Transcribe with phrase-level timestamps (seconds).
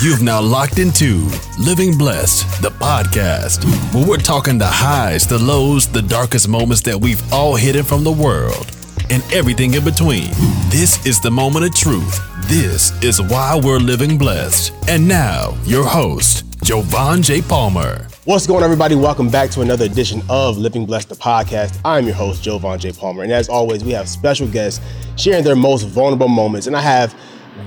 [0.00, 1.28] You've now locked into
[1.58, 6.96] Living Blessed, the podcast, where we're talking the highs, the lows, the darkest moments that
[6.96, 8.70] we've all hidden from the world,
[9.10, 10.28] and everything in between.
[10.68, 12.20] This is the moment of truth.
[12.42, 14.72] This is why we're living blessed.
[14.88, 17.42] And now, your host, Jovan J.
[17.42, 18.06] Palmer.
[18.24, 18.94] What's going on, everybody?
[18.94, 21.76] Welcome back to another edition of Living Blessed, the podcast.
[21.84, 22.92] I'm your host, Jovan J.
[22.92, 23.24] Palmer.
[23.24, 24.80] And as always, we have special guests
[25.16, 26.68] sharing their most vulnerable moments.
[26.68, 27.18] And I have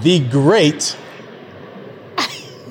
[0.02, 0.96] the great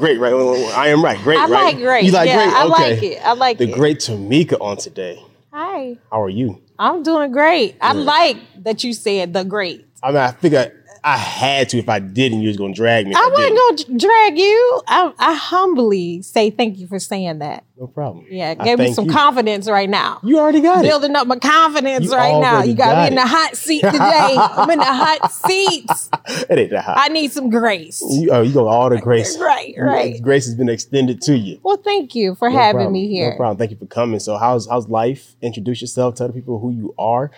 [0.00, 0.32] great, right?
[0.74, 1.18] I am right.
[1.22, 1.64] Great, I right?
[1.64, 2.04] like great.
[2.04, 2.48] You like yeah, great?
[2.48, 2.56] Okay.
[2.56, 3.18] I like it.
[3.24, 3.74] I like the it.
[3.74, 5.22] great Tamika on today.
[5.52, 5.96] Hi.
[6.10, 6.60] How are you?
[6.78, 7.76] I'm doing great.
[7.80, 9.86] I like that you said the great.
[10.02, 11.78] I mean, I figure I had to.
[11.78, 13.12] If I didn't, you was gonna drag me.
[13.12, 14.82] if I wasn't gonna drag you.
[14.86, 17.64] I, I humbly say thank you for saying that.
[17.78, 18.26] No problem.
[18.28, 19.12] Yeah, gave me some you.
[19.12, 20.20] confidence right now.
[20.22, 20.88] You already got it.
[20.88, 22.62] Building up my confidence You right now.
[22.62, 23.22] You got, got me in it.
[23.22, 24.36] the hot seat today.
[24.38, 26.10] I'm in the hot seats.
[26.50, 26.98] It ain't that hot.
[26.98, 28.02] I need some grace.
[28.06, 29.38] you, oh, you got all the grace.
[29.38, 30.20] Right, right.
[30.22, 31.58] Grace has been extended to you.
[31.62, 32.92] Well, thank you for No having problem.
[32.92, 33.30] me here.
[33.30, 33.56] No problem.
[33.56, 34.20] Thank you for coming.
[34.20, 35.34] So, how's how's life?
[35.40, 36.16] Introduce yourself.
[36.16, 37.30] Tell the people who you are.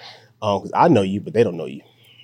[0.43, 1.83] Um, because I know you, but they don't know you.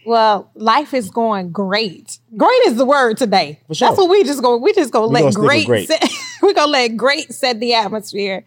[0.08, 2.18] Well, life is going great.
[2.34, 3.60] Great is the word today.
[3.66, 3.88] For sure.
[3.88, 4.56] That's what we just go.
[4.56, 5.66] We just We let great.
[5.66, 5.86] great.
[5.86, 6.02] Set,
[6.42, 8.42] we gonna let great set the atmosphere.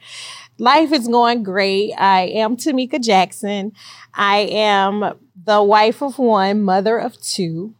[0.57, 1.93] Life is going great.
[1.99, 3.73] I am Tamika Jackson.
[4.11, 5.13] I am
[5.45, 7.75] the wife of one, mother of two.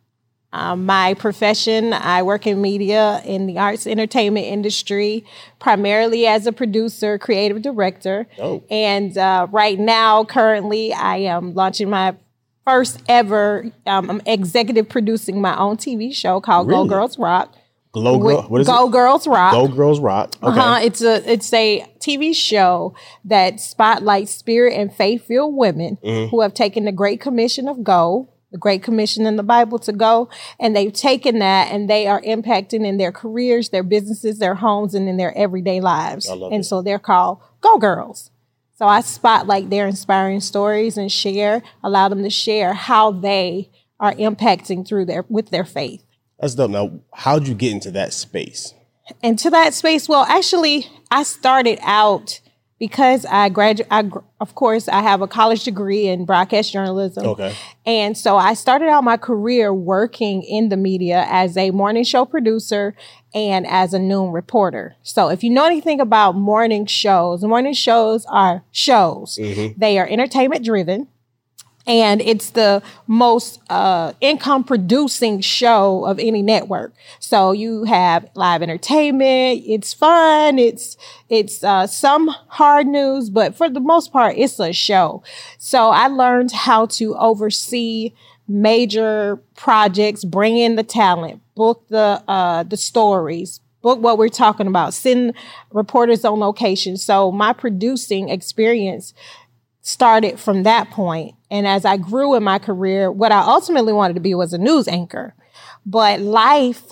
[0.53, 5.25] Um, my profession, I work in media in the arts entertainment industry,
[5.57, 8.27] primarily as a producer, creative director.
[8.37, 8.63] Oh.
[8.69, 12.15] And uh, right now, currently, I am launching my
[12.65, 13.65] first ever.
[13.85, 16.87] Um, I'm executive producing my own TV show called Really?
[16.87, 17.55] Go Girls Rock.
[17.93, 18.43] Glow Girl.
[18.43, 18.91] What is Go it?
[18.91, 19.51] Girls Rock.
[19.53, 20.33] Go Girls Rock.
[20.41, 20.57] Okay.
[20.59, 20.79] Uh-huh.
[20.81, 22.95] It's a it's a TV show
[23.25, 26.29] that spotlights spirit and faith filled women Mm-hmm.
[26.29, 29.91] who have taken the Great Commission of Go, the Great Commission in the Bible to
[29.91, 34.55] go, and they've taken that and they are impacting in their careers, their businesses, their
[34.55, 36.29] homes, and in their everyday lives.
[36.29, 36.65] I love and it.
[36.65, 38.30] so they're called Go Girls.
[38.81, 43.69] So I spotlight their inspiring stories and share, allow them to share how they
[43.99, 46.03] are impacting through their with their faith.
[46.39, 46.71] That's dope.
[46.71, 48.73] Now, how'd you get into that space?
[49.21, 52.39] into that space well actually i started out
[52.81, 54.03] because i graduate i
[54.39, 57.23] of course i have a college degree in broadcast journalism.
[57.27, 57.53] Okay.
[57.85, 62.25] and so i started out my career working in the media as a morning show
[62.25, 62.95] producer
[63.33, 64.95] and as a noon reporter.
[65.03, 69.37] So if you know anything about morning shows morning shows are shows.
[69.39, 69.79] Mm-hmm.
[69.79, 71.07] They are entertainment driven
[71.87, 76.93] and it's the most uh, income producing show of any network.
[77.19, 79.63] So you have live entertainment.
[79.65, 80.59] It's fun.
[80.59, 80.97] It's
[81.29, 85.23] it's uh, some hard news, but for the most part, it's a show.
[85.57, 88.13] So I learned how to oversee
[88.47, 94.67] major projects, bring in the talent, book the uh, the stories, book what we're talking
[94.67, 95.33] about, send
[95.71, 96.97] reporters on location.
[96.97, 99.13] So my producing experience
[99.81, 101.35] started from that point.
[101.49, 104.57] And as I grew in my career, what I ultimately wanted to be was a
[104.57, 105.33] news anchor.
[105.85, 106.83] But life,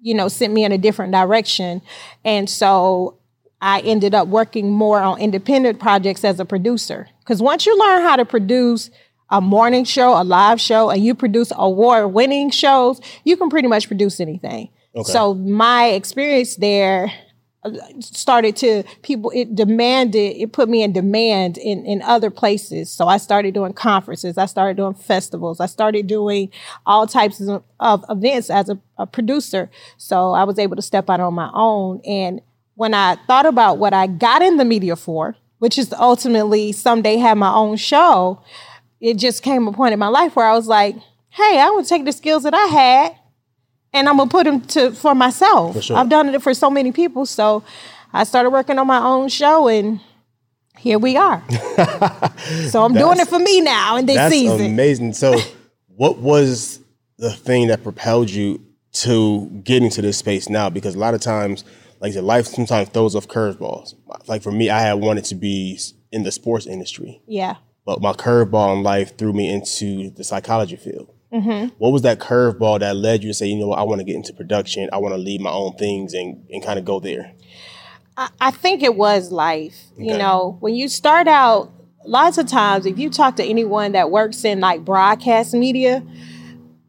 [0.00, 1.82] you know, sent me in a different direction.
[2.24, 3.18] And so
[3.60, 7.08] I ended up working more on independent projects as a producer.
[7.20, 8.90] Because once you learn how to produce
[9.30, 13.68] a morning show, a live show, and you produce award winning shows, you can pretty
[13.68, 14.68] much produce anything.
[15.04, 17.10] So my experience there
[18.00, 22.90] started to people it demanded it put me in demand in in other places.
[22.90, 26.50] So i started doing conferences i started doing festivals i started doing
[26.86, 29.70] all types of, of events as a, a producer.
[29.96, 32.00] So i was able to step out on my own.
[32.04, 32.40] And
[32.74, 37.16] when i thought about what i got in the media for which is ultimately someday
[37.16, 38.42] have my own show
[39.00, 40.96] it just came a point in my life where i was like
[41.30, 43.16] hey i would take the skills that i had
[43.94, 45.80] and I'm gonna put them to for myself.
[45.82, 45.96] sure.
[45.96, 47.62] I've done it for so many people, so
[48.12, 50.00] I started working on my own show, and
[50.78, 51.42] here we are.
[52.68, 54.66] so I'm doing it for me now in this That's season.
[54.66, 55.12] amazing.
[55.14, 55.38] So,
[55.96, 56.80] what was
[57.18, 58.60] the thing that propelled you
[58.94, 60.68] to getting to this space now?
[60.70, 61.64] Because a lot of times,
[62.00, 63.94] like I said, life sometimes throws off curveballs.
[64.26, 65.78] Like for me, I had wanted to be
[66.12, 67.56] in the sports industry, Yeah.
[67.86, 71.10] but my curveball in life threw me into the psychology field.
[71.34, 71.74] Mm-hmm.
[71.78, 74.04] What was that curveball that led you to say, you know what, I want to
[74.04, 77.00] get into production, I want to lead my own things and, and kind of go
[77.00, 77.32] there?
[78.16, 79.86] I, I think it was life.
[79.98, 81.72] You know, when you start out,
[82.04, 86.04] lots of times, if you talk to anyone that works in like broadcast media,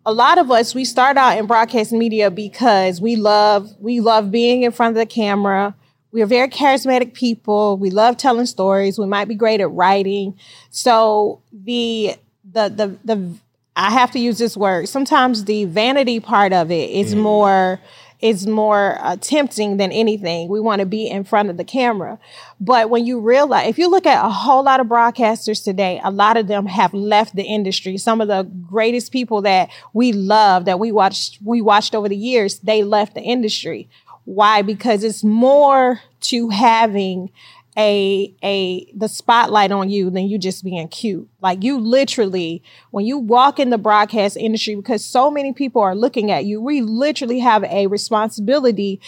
[0.06, 4.30] a lot of us we start out in broadcast media because we love we love
[4.30, 5.76] being in front of the camera.
[6.12, 7.78] We are very charismatic people.
[7.78, 9.00] We love telling stories.
[9.00, 10.38] We might be great at writing.
[10.70, 13.36] So the the the the
[13.76, 14.88] I have to use this word.
[14.88, 17.80] Sometimes the vanity part of it is more
[18.22, 20.48] is more uh, tempting than anything.
[20.48, 22.18] We want to be in front of the camera.
[22.60, 26.12] But when you realize, if you look at a whole lot of broadcasters today, a
[26.12, 27.98] lot of them have left the industry.
[27.98, 32.16] Some of the greatest people that we love, that we watched, we watched over the
[32.16, 33.90] years, they left the industry.
[34.24, 34.62] Why?
[34.62, 37.32] Because it's more to having
[37.78, 41.28] a a the spotlight on you than you just being cute.
[41.42, 45.96] Like you literally, when you walk in the broadcast industry, because so many people are
[45.96, 49.02] looking at you, we literally have a responsibility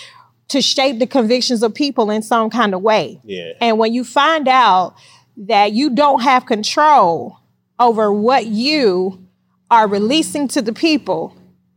[0.49, 3.19] to shape the convictions of people in some kind of way.
[3.23, 3.53] Yeah.
[3.59, 4.95] And when you find out
[5.37, 7.39] that you don't have control
[7.79, 9.25] over what you
[9.69, 11.35] are releasing to the people,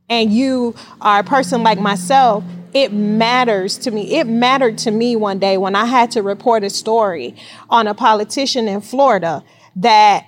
[0.09, 4.17] and you are a person like myself it matters to me.
[4.17, 7.35] It mattered to me one day when I had to report a story
[7.69, 9.43] on a politician in Florida
[9.77, 10.27] that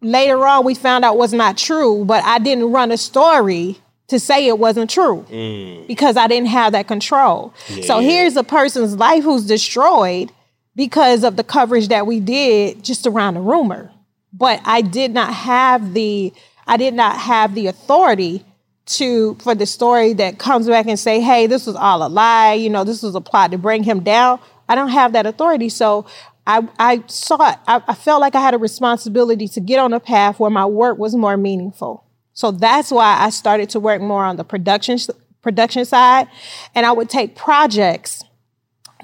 [0.00, 4.20] later on we found out was not true, but I didn't run a story to
[4.20, 5.86] say it wasn't true mm.
[5.86, 7.52] because I didn't have that control.
[7.68, 7.84] Yeah.
[7.84, 10.30] So here's a person's life who's destroyed
[10.76, 13.90] because of the coverage that we did just around a rumor.
[14.32, 16.32] But I did not have the
[16.66, 18.44] I did not have the authority
[18.86, 22.54] to for the story that comes back and say, "Hey, this was all a lie.
[22.54, 24.38] You know, this was a plot to bring him down."
[24.68, 26.06] I don't have that authority, so
[26.46, 27.58] I I saw it.
[27.66, 30.66] I, I felt like I had a responsibility to get on a path where my
[30.66, 32.04] work was more meaningful.
[32.32, 34.98] So that's why I started to work more on the production
[35.42, 36.28] production side,
[36.74, 38.22] and I would take projects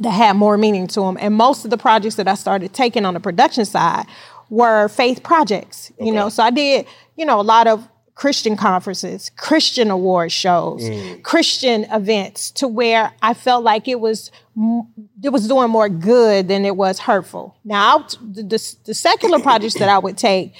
[0.00, 1.16] that had more meaning to them.
[1.20, 4.06] And most of the projects that I started taking on the production side
[4.50, 5.90] were faith projects.
[5.94, 6.06] Okay.
[6.06, 6.86] You know, so I did
[7.16, 11.22] you know a lot of Christian conferences, Christian award shows, mm.
[11.22, 14.30] Christian events to where I felt like it was
[15.22, 17.56] it was doing more good than it was hurtful.
[17.64, 20.52] Now, the, the, the secular projects that I would take,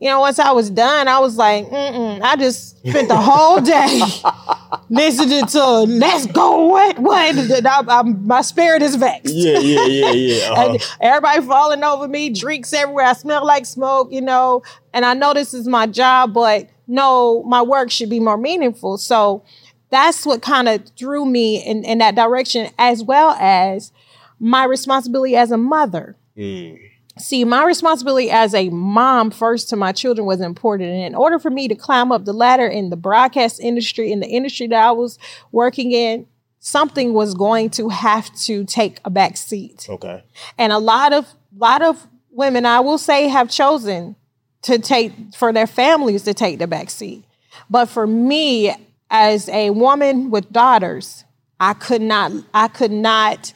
[0.00, 2.20] you know, once I was done, I was like, Mm-mm.
[2.22, 4.02] I just spent the whole day
[4.90, 6.98] listening to "Let's Go." What?
[6.98, 7.64] What?
[7.64, 9.32] I, I, my spirit is vexed.
[9.32, 10.52] Yeah, yeah, yeah, yeah.
[10.56, 10.96] Uh-huh.
[11.00, 13.06] everybody falling over me, drinks everywhere.
[13.06, 14.64] I smell like smoke, you know.
[14.92, 18.98] And I know this is my job, but no, my work should be more meaningful.
[18.98, 19.44] So
[19.90, 23.92] that's what kind of drew me in, in that direction, as well as
[24.38, 26.16] my responsibility as a mother.
[26.36, 26.78] Mm.
[27.18, 30.90] See, my responsibility as a mom first to my children was important.
[30.90, 34.20] And in order for me to climb up the ladder in the broadcast industry, in
[34.20, 35.18] the industry that I was
[35.50, 36.26] working in,
[36.60, 39.86] something was going to have to take a back seat.
[39.88, 40.24] Okay.
[40.58, 44.16] And a lot of lot of women, I will say, have chosen
[44.62, 47.24] to take for their families to take the back seat.
[47.70, 48.74] But for me,
[49.10, 51.24] as a woman with daughters,
[51.60, 53.52] I could not I could not,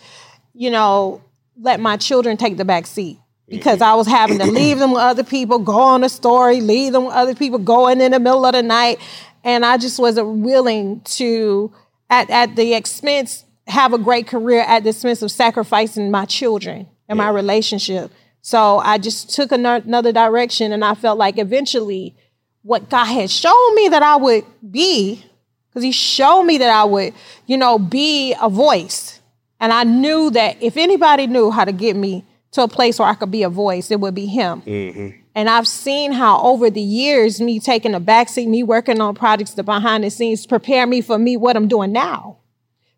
[0.55, 1.23] you know,
[1.61, 3.19] let my children take the back seat
[3.51, 6.93] because I was having to leave them with other people, go on a story, leave
[6.93, 8.99] them with other people, going in the middle of the night.
[9.43, 11.73] And I just wasn't willing to,
[12.09, 16.89] at, at the expense, have a great career at the expense of sacrificing my children
[17.09, 17.25] and yeah.
[17.25, 18.13] my relationship.
[18.43, 22.17] So I just took another direction and I felt like eventually
[22.63, 25.25] what God had shown me that I would be,
[25.69, 27.15] because He showed me that I would,
[27.47, 29.21] you know, be a voice.
[29.61, 33.09] And I knew that if anybody knew how to get me to a place where
[33.09, 34.63] I could be a voice, it would be Him.
[34.63, 35.21] Mm-hmm.
[35.35, 39.53] And I've seen how over the years, me taking a backseat, me working on projects
[39.53, 42.39] the behind the scenes, prepare me for me what I'm doing now.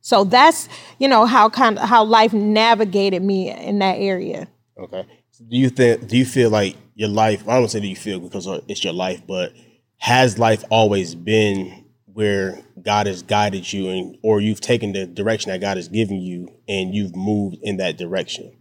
[0.00, 0.68] So that's,
[0.98, 4.48] you know, how kind of how life navigated me in that area.
[4.78, 5.06] Okay
[5.48, 8.20] do you think do you feel like your life i don't say do you feel
[8.20, 9.52] because it's your life but
[9.98, 15.50] has life always been where god has guided you and or you've taken the direction
[15.50, 18.52] that god has given you and you've moved in that direction?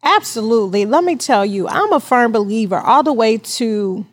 [0.00, 0.86] Absolutely.
[0.86, 4.06] Let me tell you i'm a firm believer all the way to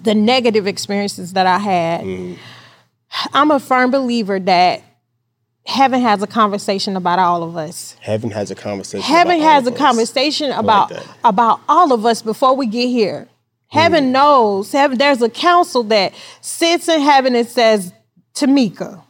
[0.00, 2.02] the negative experiences that i had.
[2.02, 2.38] Mm.
[3.32, 4.82] i'm a firm believer that
[5.64, 7.96] heaven has a conversation about all of us.
[8.00, 9.02] Heaven has a conversation.
[9.02, 13.28] Heaven has a conversation about like about all of us before we get here.
[13.68, 14.10] Heaven mm.
[14.10, 14.72] knows.
[14.72, 17.92] Heaven, there's a council that sits in heaven and says,
[18.34, 19.02] Tamika,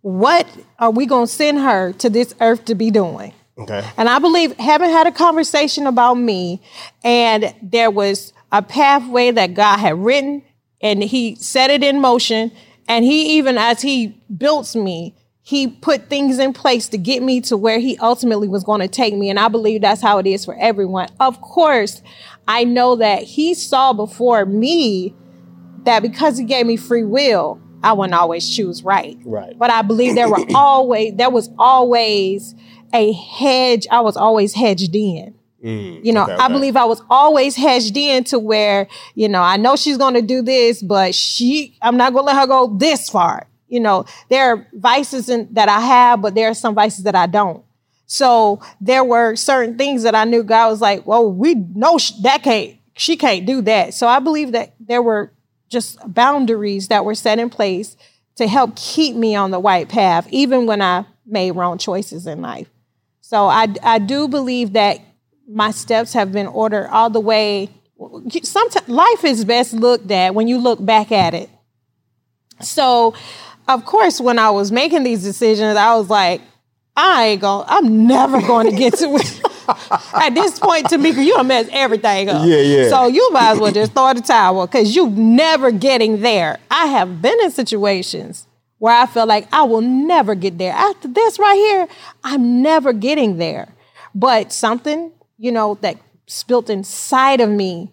[0.00, 3.32] what are we going to send her to this earth to be doing?
[3.58, 3.86] Okay.
[3.96, 6.62] And I believe heaven had a conversation about me,
[7.04, 10.42] and there was a pathway that God had written,
[10.80, 12.50] and He set it in motion.
[12.88, 17.40] And He even, as He built me, he put things in place to get me
[17.42, 19.30] to where he ultimately was going to take me.
[19.30, 21.08] And I believe that's how it is for everyone.
[21.18, 22.02] Of course,
[22.46, 25.14] I know that he saw before me
[25.84, 29.18] that because he gave me free will, I wouldn't always choose right.
[29.24, 29.58] Right.
[29.58, 32.54] But I believe there were always, there was always
[32.92, 33.86] a hedge.
[33.90, 35.34] I was always hedged in.
[35.64, 36.42] Mm, you know, okay, okay.
[36.42, 40.14] I believe I was always hedged in to where, you know, I know she's going
[40.14, 43.80] to do this, but she, I'm not going to let her go this far you
[43.80, 47.26] know, there are vices in, that I have, but there are some vices that I
[47.26, 47.64] don't.
[48.06, 52.42] So there were certain things that I knew God was like, well, we know that
[52.42, 53.94] can't, she can't do that.
[53.94, 55.32] So I believe that there were
[55.68, 57.96] just boundaries that were set in place
[58.34, 62.42] to help keep me on the right path, even when I made wrong choices in
[62.42, 62.68] life.
[63.20, 65.00] So I, I do believe that
[65.48, 67.70] my steps have been ordered all the way.
[68.42, 71.48] Sometimes life is best looked at when you look back at it.
[72.60, 73.14] So,
[73.68, 76.40] of course, when I was making these decisions, I was like,
[76.96, 79.40] I ain't going, I'm never going to get to it.
[80.14, 82.46] At this point, Tamika, you done mess everything up.
[82.46, 82.88] Yeah, yeah.
[82.88, 86.58] So you might as well just throw the towel because you're never getting there.
[86.70, 88.46] I have been in situations
[88.78, 90.72] where I feel like I will never get there.
[90.72, 91.88] After this right here,
[92.24, 93.68] I'm never getting there.
[94.14, 97.92] But something, you know, that spilt inside of me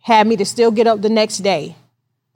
[0.00, 1.76] had me to still get up the next day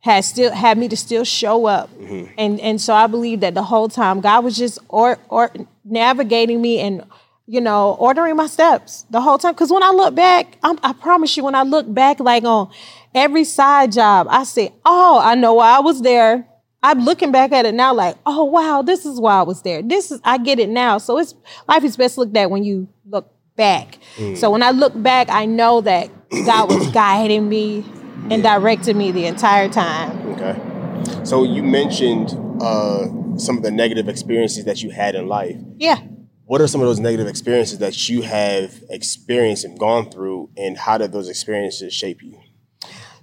[0.00, 1.90] had still had me to still show up.
[1.98, 2.32] Mm-hmm.
[2.38, 5.50] and and so i believe that the whole time god was just or or
[5.84, 7.04] navigating me and
[7.46, 9.52] you know ordering my steps the whole time.
[9.54, 12.70] Because when i look back I'm, i promise you when i look back like on
[13.14, 16.46] every side job i say oh i know why i was there.
[16.80, 19.82] I'm looking back at it now like oh wow this is why i was there.
[19.82, 20.98] This is i get it now.
[20.98, 21.34] So it's
[21.66, 23.98] life is best looked at when you look back.
[24.36, 26.08] So when i look back i know that
[26.46, 27.84] god was guiding me
[28.30, 31.24] and directed me the entire time Okay.
[31.24, 32.28] So you mentioned
[32.62, 33.06] uh,
[33.38, 35.56] some of the negative experiences that you had in life.
[35.76, 36.00] yeah
[36.44, 40.76] What are some of those negative experiences that you have experienced and gone through, and
[40.78, 42.38] how did those experiences shape you?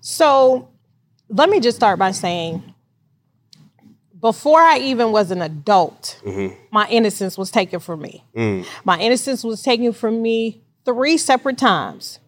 [0.02, 0.70] So
[1.30, 2.74] let me just start by saying
[4.20, 6.20] before I even was an adult,
[6.72, 8.24] my innocence was taken from me.
[8.84, 12.20] My innocence was taken from me three separate times.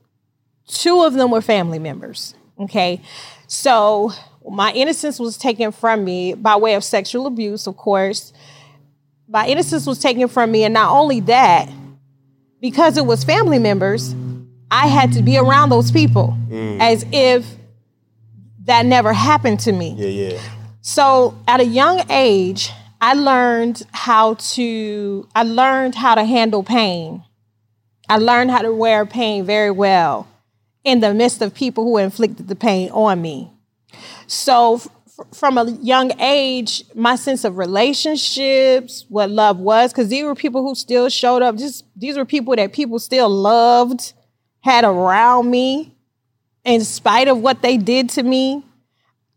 [0.67, 2.35] Two of them were family members.
[2.59, 3.01] Okay.
[3.47, 4.11] So
[4.49, 8.33] my innocence was taken from me by way of sexual abuse, of course.
[9.27, 10.63] My innocence was taken from me.
[10.63, 11.69] And not only that,
[12.61, 14.15] because it was family members,
[14.71, 16.79] I had to be around those people mm.
[16.79, 17.45] as if
[18.65, 19.95] that never happened to me.
[19.97, 20.41] Yeah, yeah.
[20.81, 27.23] So at a young age, I learned how to I learned how to handle pain.
[28.09, 30.27] I learned how to wear pain very well
[30.87, 33.51] in the midst of people who inflicted the pain on me.
[34.25, 34.87] So f-
[35.33, 40.61] from a young age, my sense of relationships, what love was, because these were people
[40.65, 41.57] who still showed up.
[41.57, 44.13] Just these were people that people still loved,
[44.61, 45.93] had around me,
[46.63, 48.63] in spite of what they did to me.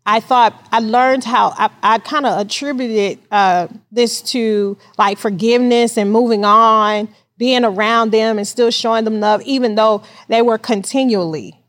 [0.05, 5.97] I thought I learned how I, I kind of attributed uh, this to like forgiveness
[5.97, 7.09] and moving on,
[7.41, 11.59] being around them and still showing them love, even though they were continually.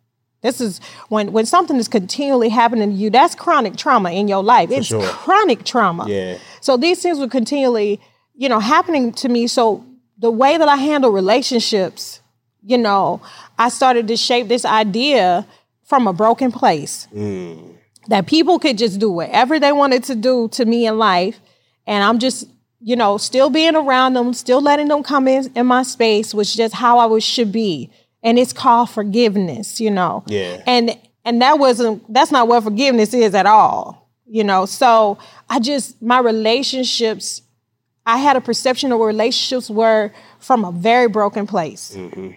[0.43, 3.09] This is when when something is continually happening to you.
[3.09, 4.71] That's chronic trauma in your life.
[4.71, 5.03] it's sure.
[5.03, 6.07] chronic trauma.
[6.07, 6.37] Yeah.
[6.61, 8.03] So these things were continually,
[8.35, 9.47] you know, happening to me.
[9.47, 9.83] So
[10.19, 12.21] the way that I handle relationships,
[12.63, 13.23] you know,
[13.59, 15.47] I started to shape this idea
[15.85, 17.79] from a broken place mm.
[18.09, 21.41] that people could just do whatever they wanted to do to me in life.
[21.87, 22.47] And I'm just,
[22.83, 26.53] you know, still being around them, still letting them come in, in my space, was
[26.53, 27.91] just how I was should be.
[28.23, 30.25] And it's called forgiveness, you know.
[30.27, 30.63] Yeah.
[30.67, 34.11] And and that wasn't that's not what forgiveness is at all.
[34.27, 37.43] You know, so I just my relationships,
[38.07, 41.95] I had a perception of relationships were from a very broken place.
[41.97, 42.31] Mm-hmm.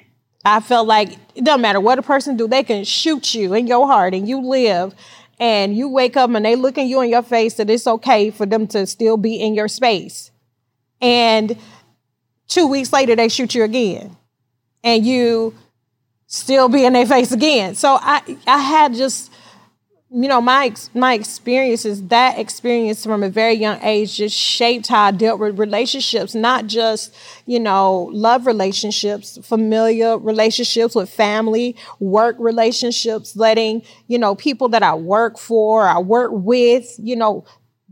[0.44, 3.66] I felt like it doesn't matter what a person do, they can shoot you in
[3.66, 4.94] your heart and you live
[5.40, 8.46] and you wake up and they looking you in your face that it's okay for
[8.46, 10.32] them to still be in your space.
[11.06, 11.56] And
[12.48, 14.18] two weeks later they shoot you again.
[14.84, 15.54] And you
[16.26, 17.76] still be in their face again.
[17.76, 19.32] So I I had just
[20.10, 25.06] you know my my experiences that experience from a very young age just shaped how
[25.06, 27.14] I dealt with relationships not just
[27.46, 34.84] you know love relationships familiar relationships with family work relationships letting you know people that
[34.84, 37.44] I work for I work with you know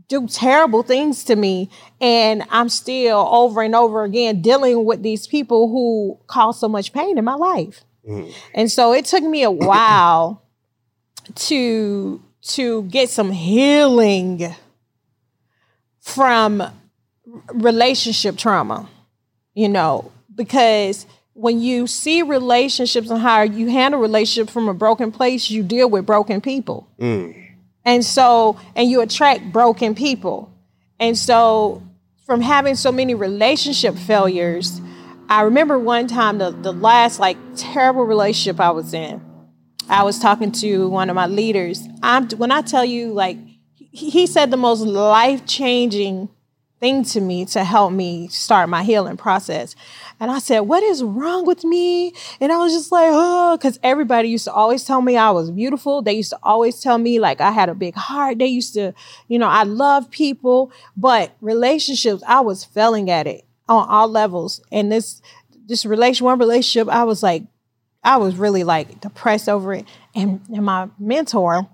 [0.08, 1.70] do terrible things to me.
[2.00, 6.92] And I'm still over and over again dealing with these people who cause so much
[6.92, 7.84] pain in my life.
[8.08, 8.30] Mm-hmm.
[8.54, 10.42] And so it took me a while
[11.34, 14.54] to to get some healing
[16.00, 16.62] from
[17.54, 18.88] relationship trauma
[19.54, 25.10] you know because when you see relationships and how you handle relationships from a broken
[25.10, 27.43] place you deal with broken people mm.
[27.84, 30.50] And so and you attract broken people
[30.98, 31.82] and so
[32.26, 34.80] from having so many relationship failures
[35.28, 39.20] i remember one time the, the last like terrible relationship i was in
[39.88, 41.86] I was talking to one of my leaders.
[42.02, 43.36] I'm when I tell you like
[43.76, 46.28] he said the most life changing
[46.80, 49.76] thing to me to help me start my healing process.
[50.20, 52.12] And I said, What is wrong with me?
[52.40, 55.50] And I was just like, Oh, because everybody used to always tell me I was
[55.50, 56.02] beautiful.
[56.02, 58.38] They used to always tell me like I had a big heart.
[58.38, 58.92] They used to,
[59.28, 60.72] you know, I love people.
[60.96, 64.62] But relationships, I was failing at it on all levels.
[64.70, 65.20] And this,
[65.66, 67.44] this relation, one relationship, I was like,
[68.02, 69.86] I was really like depressed over it.
[70.14, 71.68] And, and my mentor,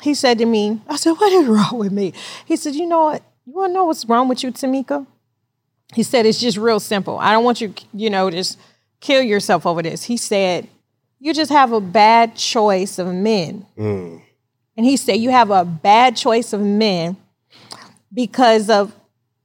[0.00, 2.14] he said to me, I said, What is wrong with me?
[2.46, 3.22] He said, You know what?
[3.46, 5.06] You want to know what's wrong with you, Tamika?
[5.94, 7.18] He said, It's just real simple.
[7.18, 8.58] I don't want you, you know, just
[9.00, 10.04] kill yourself over this.
[10.04, 10.68] He said,
[11.18, 13.66] You just have a bad choice of men.
[13.76, 14.22] Mm.
[14.76, 17.16] And he said, You have a bad choice of men
[18.12, 18.94] because of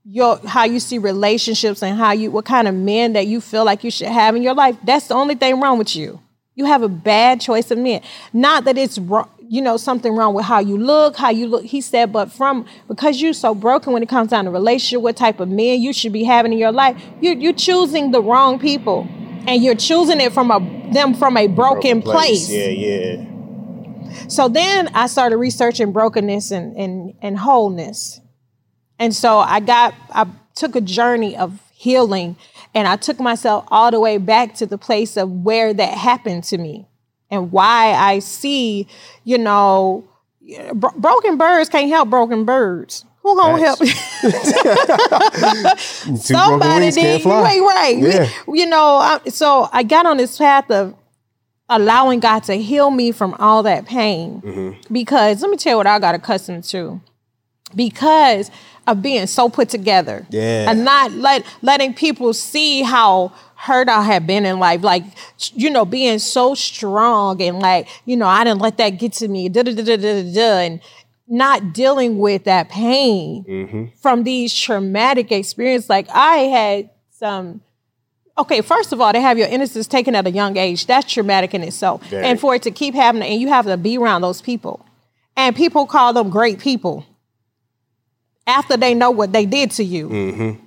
[0.08, 3.66] your how you see relationships and how you what kind of men that you feel
[3.66, 4.78] like you should have in your life.
[4.84, 6.20] That's the only thing wrong with you.
[6.54, 8.02] You have a bad choice of men.
[8.32, 11.64] Not that it's wrong, you know, something wrong with how you look, how you look.
[11.64, 15.16] He said, but from because you're so broken when it comes down to relationship, what
[15.16, 18.60] type of men you should be having in your life, you you're choosing the wrong
[18.60, 19.08] people.
[19.48, 20.60] And you're choosing it from a
[20.92, 22.48] them from a broken, broken place.
[22.48, 22.50] place.
[22.50, 23.26] Yeah, yeah.
[24.28, 28.22] So then I started researching brokenness and, and, and wholeness.
[28.98, 30.26] And so I got I
[30.56, 32.38] took a journey of healing
[32.74, 36.44] and I took myself all the way back to the place of where that happened
[36.46, 36.88] to me
[37.36, 38.88] and why I see,
[39.24, 40.08] you know,
[40.74, 43.06] bro- broken birds can't help broken birds.
[43.22, 43.80] Who gonna help?
[45.80, 47.26] Somebody did.
[47.26, 47.98] Right, right.
[47.98, 48.30] Yeah.
[48.48, 50.94] You know, I, so I got on this path of
[51.68, 54.42] allowing God to heal me from all that pain.
[54.42, 54.94] Mm-hmm.
[54.94, 57.02] Because let me tell you what I got accustomed to.
[57.76, 58.52] Because
[58.86, 60.28] of being so put together.
[60.30, 60.70] Yeah.
[60.70, 63.32] And not let letting people see how
[63.66, 65.04] hurt I had been in life, like
[65.54, 69.28] you know, being so strong and like you know, I didn't let that get to
[69.28, 70.82] me, da da da da da da, and
[71.28, 73.86] not dealing with that pain mm-hmm.
[74.00, 75.90] from these traumatic experiences.
[75.90, 77.62] Like I had some.
[78.38, 81.54] Okay, first of all, to have your innocence taken at a young age, that's traumatic
[81.54, 82.06] in itself.
[82.08, 82.26] Very.
[82.26, 84.86] And for it to keep happening, and you have to be around those people.
[85.38, 87.06] And people call them great people
[88.46, 90.10] after they know what they did to you.
[90.10, 90.65] Mm-hmm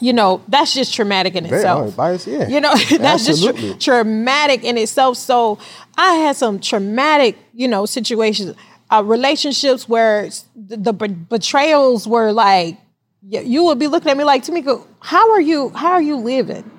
[0.00, 1.96] you know, that's just traumatic in itself.
[1.96, 2.48] Bias, yeah.
[2.48, 3.62] You know, that's Absolutely.
[3.62, 5.16] just tra- traumatic in itself.
[5.16, 5.58] So
[5.96, 8.56] I had some traumatic, you know, situations,
[8.90, 12.78] uh, relationships where the, the be- betrayals were like,
[13.26, 15.70] you would be looking at me like, Tamika, how are you?
[15.70, 16.70] How are you living?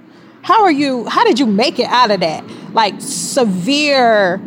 [0.43, 1.06] How are you?
[1.06, 2.43] How did you make it out of that?
[2.71, 4.39] Like severe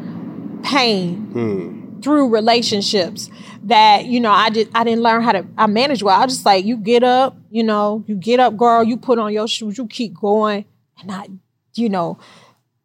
[0.63, 2.01] pain hmm.
[2.01, 3.31] through relationships
[3.69, 6.21] that you know I did I didn't learn how to I manage well.
[6.21, 9.33] I just like you get up, you know, you get up, girl, you put on
[9.33, 10.65] your shoes, you keep going,
[11.01, 11.29] and I,
[11.75, 12.19] you know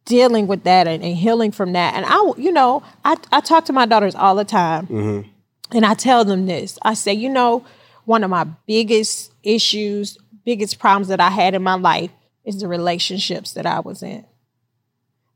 [0.06, 1.94] dealing with that and, and healing from that.
[1.94, 5.28] And I you know I I talk to my daughters all the time, mm-hmm.
[5.72, 6.78] and I tell them this.
[6.82, 7.64] I say, you know,
[8.04, 12.10] one of my biggest issues, biggest problems that I had in my life
[12.44, 14.24] is the relationships that I was in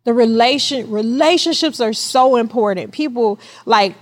[0.09, 2.93] the relation relationships are so important.
[2.93, 3.95] People like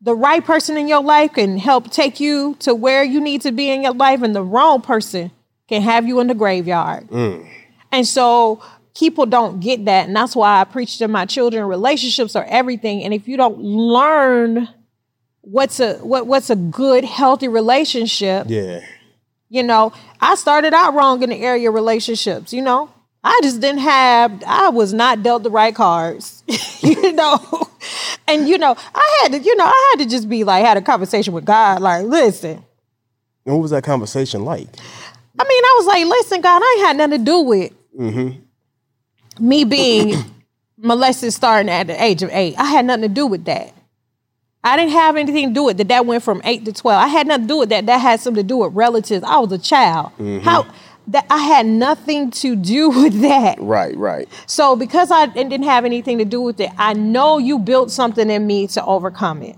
[0.00, 3.52] the right person in your life can help take you to where you need to
[3.52, 5.30] be in your life, and the wrong person
[5.68, 7.08] can have you in the graveyard.
[7.08, 7.48] Mm.
[7.92, 8.62] And so
[8.96, 10.06] people don't get that.
[10.06, 13.02] And that's why I preach to my children relationships are everything.
[13.04, 14.68] And if you don't learn
[15.42, 18.80] what's a what what's a good, healthy relationship, yeah.
[19.52, 22.88] You know, I started out wrong in the area of relationships, you know.
[23.24, 26.44] I just didn't have I was not dealt the right cards.
[26.80, 27.68] you know.
[28.30, 30.76] And you know, I had to, you know, I had to just be like, had
[30.76, 32.64] a conversation with God, like, listen.
[33.44, 34.68] And what was that conversation like?
[35.38, 39.46] I mean, I was like, listen, God, I ain't had nothing to do with mm-hmm.
[39.46, 40.14] me being
[40.76, 42.54] molested starting at the age of eight.
[42.58, 43.74] I had nothing to do with that.
[44.62, 45.88] I didn't have anything to do with that.
[45.88, 47.02] That went from eight to twelve.
[47.02, 47.86] I had nothing to do with that.
[47.86, 49.24] That had something to do with relatives.
[49.24, 50.12] I was a child.
[50.18, 50.40] Mm-hmm.
[50.40, 50.66] How
[51.10, 53.58] that I had nothing to do with that.
[53.60, 54.28] Right, right.
[54.46, 58.30] So because I didn't have anything to do with it, I know you built something
[58.30, 59.56] in me to overcome it.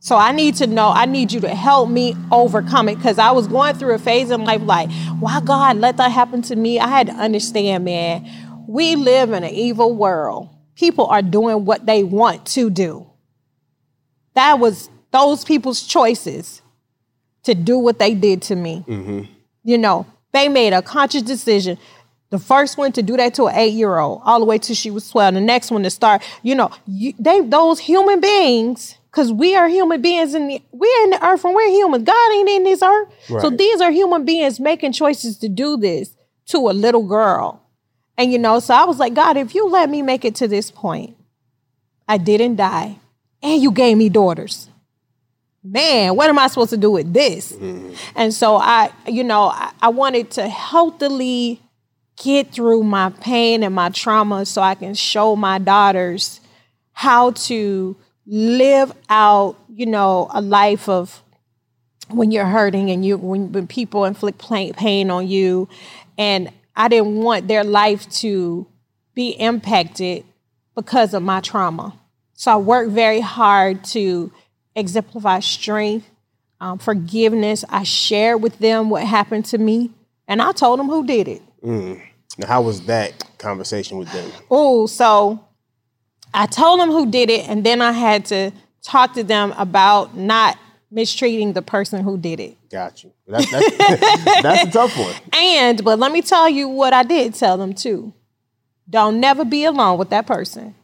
[0.00, 3.30] So I need to know, I need you to help me overcome it because I
[3.30, 6.78] was going through a phase in life like, why God let that happen to me?
[6.78, 8.30] I had to understand, man,
[8.68, 10.50] we live in an evil world.
[10.74, 13.06] People are doing what they want to do.
[14.34, 16.60] That was those people's choices
[17.44, 18.84] to do what they did to me.
[18.86, 19.22] Mm-hmm.
[19.62, 21.78] You know, they made a conscious decision.
[22.30, 24.74] The first one to do that to an eight year old, all the way till
[24.74, 25.34] she was 12.
[25.34, 29.68] The next one to start, you know, you, they those human beings, because we are
[29.68, 32.02] human beings and we're in the earth and we're humans.
[32.02, 33.08] God ain't in this earth.
[33.30, 33.40] Right.
[33.40, 36.16] So these are human beings making choices to do this
[36.46, 37.62] to a little girl.
[38.18, 40.48] And you know, so I was like, God, if you let me make it to
[40.48, 41.16] this point,
[42.08, 42.98] I didn't die,
[43.42, 44.68] and you gave me daughters.
[45.64, 47.52] Man, what am I supposed to do with this?
[47.52, 47.94] Mm-hmm.
[48.14, 51.60] And so I, you know, I, I wanted to healthily
[52.22, 56.40] get through my pain and my trauma so I can show my daughters
[56.92, 57.96] how to
[58.26, 61.22] live out, you know, a life of
[62.08, 65.68] when you're hurting and you when, when people inflict pain on you
[66.18, 68.66] and I didn't want their life to
[69.14, 70.24] be impacted
[70.74, 71.98] because of my trauma.
[72.34, 74.32] So I worked very hard to
[74.76, 76.08] exemplify strength,
[76.60, 77.64] um, forgiveness.
[77.68, 79.90] I shared with them what happened to me,
[80.28, 81.42] and I told them who did it.
[82.38, 84.30] Now, how was that conversation with them?
[84.50, 85.44] Oh, so
[86.32, 88.50] I told them who did it, and then I had to
[88.82, 90.58] talk to them about not
[90.90, 92.56] mistreating the person who did it.
[92.70, 93.12] Got you.
[93.26, 93.76] That's, that's,
[94.42, 95.14] that's a tough one.
[95.32, 98.12] And but let me tell you what I did tell them too.
[98.88, 100.74] Don't never be alone with that person.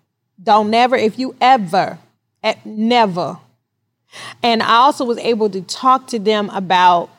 [0.42, 1.98] Don't never, if you ever,
[2.42, 3.38] eh, never.
[4.42, 7.11] And I also was able to talk to them about,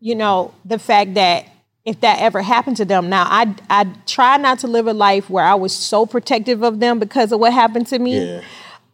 [0.00, 1.46] you know, the fact that
[1.84, 3.08] if that ever happened to them.
[3.08, 6.80] Now I I try not to live a life where I was so protective of
[6.80, 8.40] them because of what happened to me Yeah.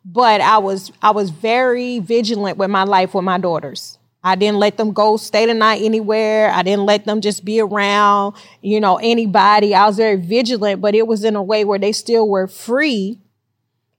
[0.05, 3.99] but I was I was very vigilant with my life with my daughters.
[4.23, 6.51] I didn't let them go stay the night anywhere.
[6.51, 9.75] I didn't let them just be around, you know, anybody.
[9.75, 13.19] I was very vigilant, but it was in a way where they still were free.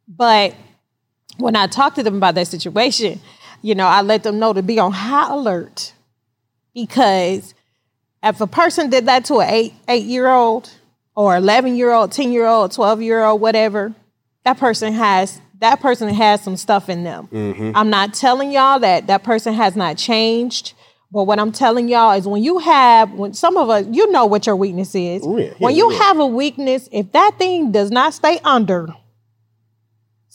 [0.08, 0.54] But
[1.38, 3.20] when I talked to them about that situation,
[3.62, 5.94] you know, I let them know to be on high alert
[6.74, 7.54] because
[8.22, 10.72] if a person did that to an eight eight year old
[11.16, 13.94] or eleven year old, ten year old, twelve year old, whatever,
[14.44, 17.28] that person has that person has some stuff in them.
[17.32, 17.72] Mm-hmm.
[17.76, 20.74] I'm not telling y'all that that person has not changed.
[21.12, 24.26] But what I'm telling y'all is when you have when some of us you know
[24.26, 25.22] what your weakness is.
[25.24, 26.00] Oh, yeah, when yeah, you yeah.
[26.00, 28.88] have a weakness, if that thing does not stay under,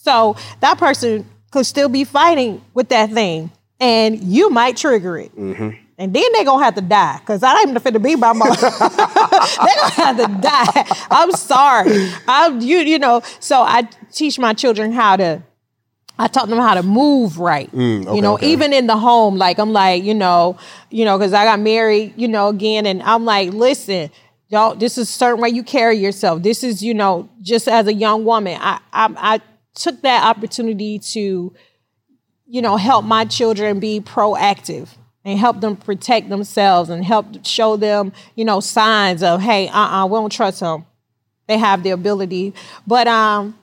[0.08, 5.36] so that person could still be fighting with that thing, and you might trigger it.
[5.36, 5.70] Mm-hmm.
[6.00, 8.48] And then they're gonna have to die because I ain't finna be by my.
[8.56, 11.06] they're gonna have to die.
[11.10, 12.10] I'm sorry.
[12.26, 13.20] I'm you you know.
[13.40, 15.42] So I teach my children how to.
[16.20, 17.70] I taught them how to move right.
[17.70, 18.50] Mm, you know, okay.
[18.50, 20.58] even in the home, like I'm like, you know,
[20.90, 24.10] you know, because I got married, you know, again, and I'm like, listen,
[24.48, 26.42] y'all, this is a certain way you carry yourself.
[26.42, 29.40] This is, you know, just as a young woman, I I, I
[29.78, 31.52] took that opportunity to
[32.48, 34.88] you know, help my children be proactive
[35.24, 40.06] and help them protect themselves and help show them, you know, signs of, hey, uh-uh,
[40.06, 40.86] we don't trust them.
[41.46, 42.54] They have the ability.
[42.86, 43.58] But um,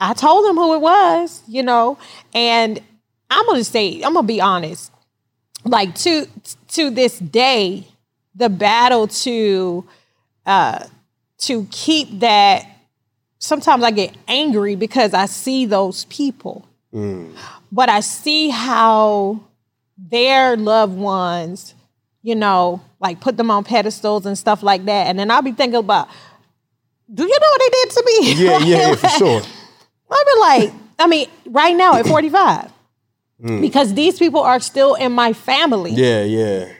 [0.00, 1.98] I told them who it was, you know,
[2.34, 2.80] and
[3.30, 4.90] I'm gonna say, I'm gonna be honest.
[5.64, 6.26] Like to
[6.68, 7.86] to this day,
[8.34, 9.86] the battle to
[10.44, 10.86] uh
[11.38, 12.66] to keep that
[13.42, 16.66] sometimes I get angry because I see those people
[17.72, 19.40] but I see how
[19.96, 21.74] their loved ones,
[22.22, 25.06] you know, like put them on pedestals and stuff like that.
[25.06, 26.08] And then I'll be thinking about,
[27.12, 28.44] do you know what they did to me?
[28.44, 29.42] Yeah, yeah, yeah, for sure.
[30.10, 32.70] I'll be like, I mean, right now at 45,
[33.42, 33.60] mm.
[33.60, 35.92] because these people are still in my family.
[35.92, 36.72] Yeah, yeah.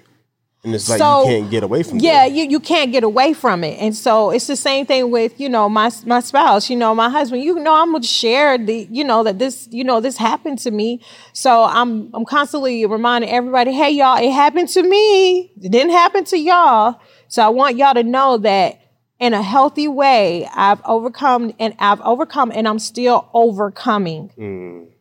[0.65, 2.05] And it's like So- you can't get away from it.
[2.05, 2.33] Yeah, that.
[2.33, 3.81] you, you can't get away from it.
[3.81, 7.09] And so it's the same thing with, you know, my my spouse, you know, my
[7.11, 10.61] husband, you know, I'm gonna share the, you know, that this, you know, this happened
[10.61, 11.01] to me.
[11.33, 15.53] So I'm I'm constantly reminding everybody, hey y'all, it happened to me.
[15.61, 17.01] It didn't happen to y'all.
[17.27, 18.79] So I want y'all to know that
[19.19, 24.92] in a healthy way, I've overcome and I've overcome and I'm still overcoming mm.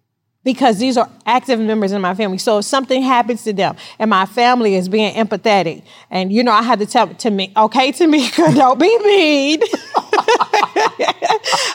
[0.43, 2.37] Because these are active members in my family.
[2.37, 6.51] So if something happens to them and my family is being empathetic, and you know,
[6.51, 9.59] I had to tell to me, okay, Tamika, don't be mean.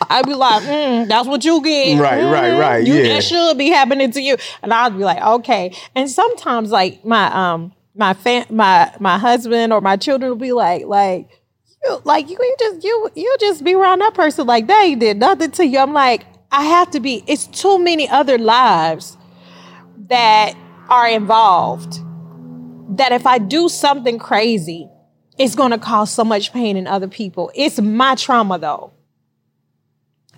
[0.08, 2.00] I'd be like, mm, that's what you get.
[2.00, 3.14] Right, right, Mm, right, You, yeah.
[3.14, 4.36] That should be happening to you.
[4.62, 5.72] And I'd be like, okay.
[5.94, 10.52] And sometimes like my um my fam- my my husband or my children will be
[10.52, 11.28] like, like,
[11.84, 15.18] you like you, you just you you just be around that person like they did
[15.18, 15.78] nothing to you.
[15.78, 16.26] I'm like,
[16.56, 17.22] I have to be.
[17.26, 19.18] It's too many other lives
[20.08, 20.54] that
[20.88, 22.00] are involved.
[22.96, 24.88] That if I do something crazy,
[25.38, 27.52] it's going to cause so much pain in other people.
[27.54, 28.92] It's my trauma though.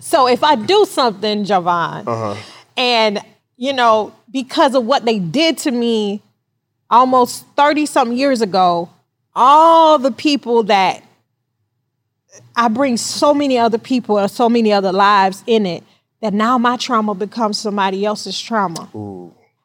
[0.01, 2.35] So if I do something, Javon, uh-huh.
[2.75, 3.19] and
[3.55, 6.21] you know, because of what they did to me
[6.89, 8.89] almost 30 something years ago,
[9.33, 11.01] all the people that
[12.57, 15.83] I bring so many other people and so many other lives in it
[16.21, 18.89] that now my trauma becomes somebody else's trauma.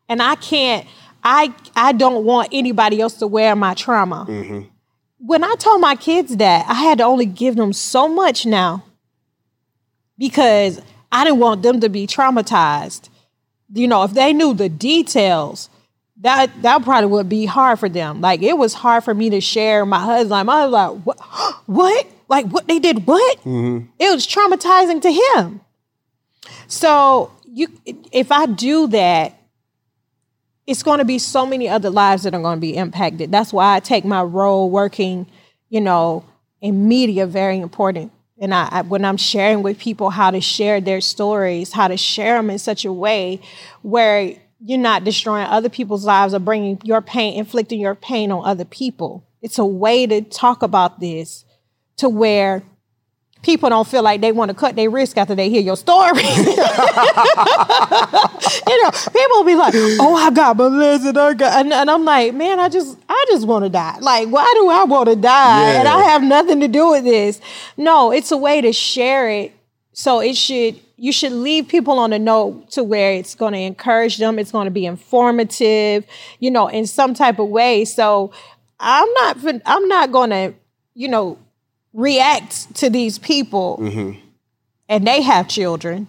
[0.08, 0.86] And I can't,
[1.22, 4.24] I I don't want anybody else to wear my trauma.
[5.18, 8.84] When I told my kids that, I had to only give them so much now
[10.18, 13.08] because I didn't want them to be traumatized
[13.74, 15.68] you know, if they knew the details,
[16.20, 18.20] that that probably would be hard for them.
[18.20, 20.30] Like it was hard for me to share my husband.
[20.30, 21.20] Like, my husband, like, what?
[21.66, 22.06] what?
[22.28, 23.06] Like what they did?
[23.06, 23.38] What?
[23.40, 23.86] Mm-hmm.
[23.98, 25.60] It was traumatizing to him.
[26.66, 27.68] So you,
[28.12, 29.38] if I do that,
[30.66, 33.30] it's going to be so many other lives that are going to be impacted.
[33.30, 35.26] That's why I take my role working,
[35.68, 36.24] you know,
[36.60, 38.12] in media very important.
[38.40, 41.96] And I, I, when I'm sharing with people how to share their stories, how to
[41.96, 43.40] share them in such a way
[43.82, 48.44] where you're not destroying other people's lives or bringing your pain, inflicting your pain on
[48.44, 49.24] other people.
[49.42, 51.44] It's a way to talk about this
[51.98, 52.62] to where
[53.44, 56.22] people don't feel like they want to cut their risk after they hear your story.
[56.22, 56.56] you
[58.82, 62.34] know, people will be like, "Oh, I got molested," I got, and, and I'm like,
[62.34, 63.98] "Man, I just, I just want to die.
[64.00, 65.72] Like, why do I want to die?
[65.72, 65.80] Yeah.
[65.80, 67.40] And I have nothing to do with this."
[67.76, 69.52] No, it's a way to share it.
[69.92, 73.60] So it should, you should leave people on a note to where it's going to
[73.60, 74.40] encourage them.
[74.40, 76.04] It's going to be informative,
[76.40, 77.84] you know, in some type of way.
[77.84, 78.32] So
[78.80, 80.54] I'm not, I'm not going to,
[80.94, 81.38] you know,
[81.94, 83.78] react to these people.
[83.80, 84.20] Mm-hmm.
[84.90, 86.06] And they have children.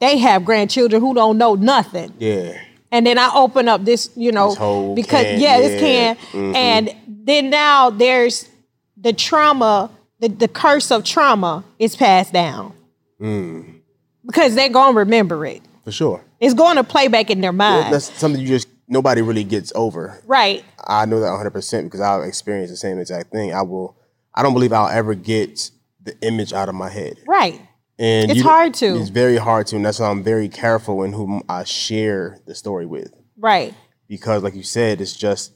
[0.00, 2.12] They have grandchildren who don't know nothing.
[2.18, 2.60] Yeah.
[2.92, 6.14] and then i open up this you know This because can, yeah this yeah.
[6.14, 8.48] can and then now there's
[8.96, 12.72] the trauma the, the curse of trauma is passed down.
[13.20, 13.80] Mm.
[14.26, 15.62] Because they're gonna remember it.
[15.84, 16.24] For sure.
[16.40, 17.92] it's going to play back in their mind.
[17.94, 20.20] That's something you just nobody really gets over.
[20.26, 20.64] right.
[20.86, 23.52] I know that 100% because I've experienced the same exact thing.
[23.52, 23.94] I will
[24.38, 25.70] I don't believe I'll ever get
[26.02, 27.16] the image out of my head.
[27.26, 27.60] right
[27.98, 28.86] And It's you- hard to.
[29.00, 32.54] It's very hard to, and that's why I'm very careful in whom I share the
[32.54, 33.12] story with.
[33.36, 33.74] right
[34.08, 35.52] Because, like you said, it's just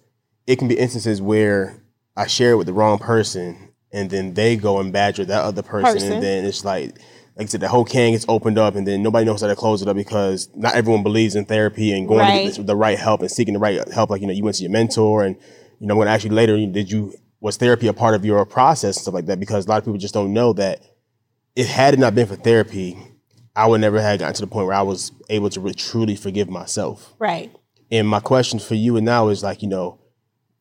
[0.49, 1.81] it can be instances where
[2.17, 5.63] I share it with the wrong person, and then they go and badger that other
[5.63, 6.13] person, Person.
[6.15, 6.99] and then it's like,
[7.37, 9.55] like I said, the whole can gets opened up, and then nobody knows how to
[9.57, 12.75] close it up because not everyone believes in therapy and going to get this, the
[12.77, 14.11] right help and seeking the right help.
[14.11, 15.37] Like you know, you went to your mentor, and
[15.79, 19.03] you know, when actually later, did you was therapy a part of your process and
[19.03, 19.41] stuff like that?
[19.41, 20.81] Because a lot of people just don't know that
[21.57, 22.97] if had it not been for therapy,
[23.57, 26.15] I would never have gotten to the point where I was able to really, truly
[26.15, 27.13] forgive myself.
[27.19, 27.53] right
[27.91, 29.99] And my question for you and now is like, you know,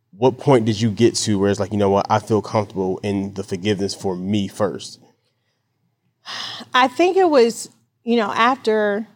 [0.09, 2.97] what point did you get to where it's like, you know what, I feel comfortable
[3.03, 4.99] in the forgiveness for me first?
[6.73, 7.69] I think it was,
[8.03, 9.07] you know, after,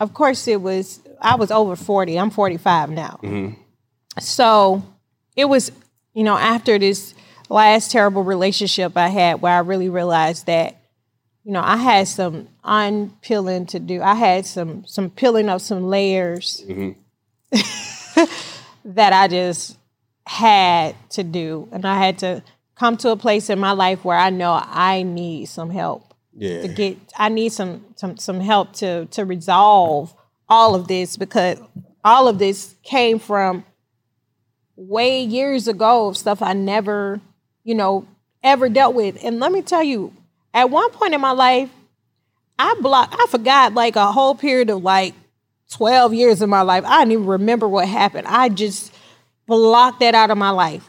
[0.00, 2.18] of course, it was, I was over 40.
[2.18, 3.20] I'm 45 now.
[3.22, 3.60] Mm-hmm.
[4.18, 4.82] So
[5.36, 5.70] it was,
[6.14, 7.14] you know, after this
[7.48, 10.76] last terrible relationship I had where I really realized that,
[11.44, 14.02] you know, I had some unpeeling to do.
[14.02, 16.92] I had some, some peeling of some layers mm-hmm.
[18.84, 19.78] that I just
[20.26, 21.68] had to do.
[21.72, 22.42] And I had to
[22.76, 26.62] come to a place in my life where I know I need some help Yeah.
[26.62, 30.14] to get I need some some some help to to resolve
[30.48, 31.58] all of this because
[32.02, 33.64] all of this came from
[34.80, 37.20] way years ago of stuff I never,
[37.64, 38.06] you know,
[38.42, 39.22] ever dealt with.
[39.22, 40.12] And let me tell you,
[40.54, 41.70] at one point in my life,
[42.58, 45.14] I blocked I forgot like a whole period of like
[45.70, 46.84] 12 years of my life.
[46.86, 48.26] I didn't even remember what happened.
[48.26, 48.92] I just
[49.46, 50.88] blocked that out of my life.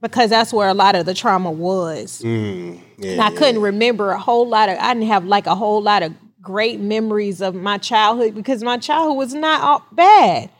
[0.00, 2.22] Because that's where a lot of the trauma was.
[2.22, 3.12] Mm, yeah.
[3.12, 6.02] And I couldn't remember a whole lot of, I didn't have like a whole lot
[6.02, 10.50] of great memories of my childhood because my childhood was not all bad.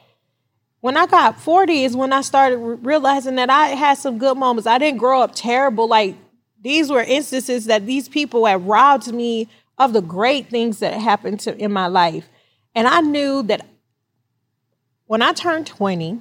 [0.83, 4.37] When I got 40 is when I started re- realizing that I had some good
[4.37, 4.67] moments.
[4.67, 5.87] I didn't grow up terrible.
[5.87, 6.17] Like
[6.61, 11.39] these were instances that these people had robbed me of the great things that happened
[11.39, 12.27] to in my life.
[12.75, 13.65] And I knew that
[15.05, 16.19] when I turned 20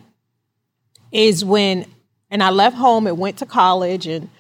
[1.11, 1.85] is when
[2.31, 4.31] and I left home and went to college and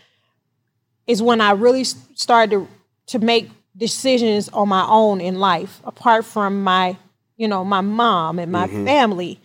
[1.09, 2.69] is when I really started to,
[3.09, 6.97] to make decisions on my own in life, apart from my,
[7.37, 8.85] you know, my mom and my mm-hmm.
[8.85, 9.41] family.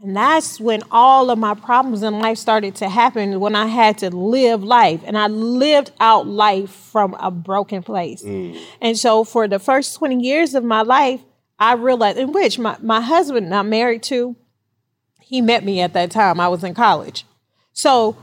[0.00, 3.98] And that's when all of my problems in life started to happen when I had
[3.98, 5.00] to live life.
[5.04, 8.22] And I lived out life from a broken place.
[8.22, 8.60] Mm.
[8.80, 11.20] And so for the first 20 years of my life,
[11.58, 14.36] I realized, in which my, my husband I'm married to,
[15.20, 16.38] he met me at that time.
[16.38, 17.26] I was in college.
[17.72, 18.16] So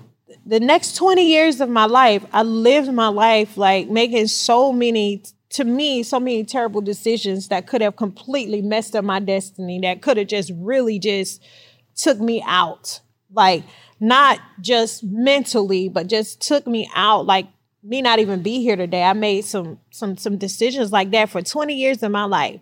[0.46, 5.24] the next 20 years of my life, I lived my life like making so many,
[5.56, 10.02] to me, so many terrible decisions that could have completely messed up my destiny, that
[10.02, 11.41] could have just really just
[11.96, 13.00] took me out.
[13.34, 13.63] Like,
[14.02, 17.26] not just mentally, but just took me out.
[17.26, 17.48] Like,
[17.82, 19.04] me not even be here today.
[19.04, 22.60] I made some some some decisions like that for 20 years of my life.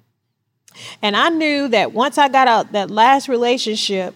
[1.01, 4.13] And I knew that once I got out that last relationship,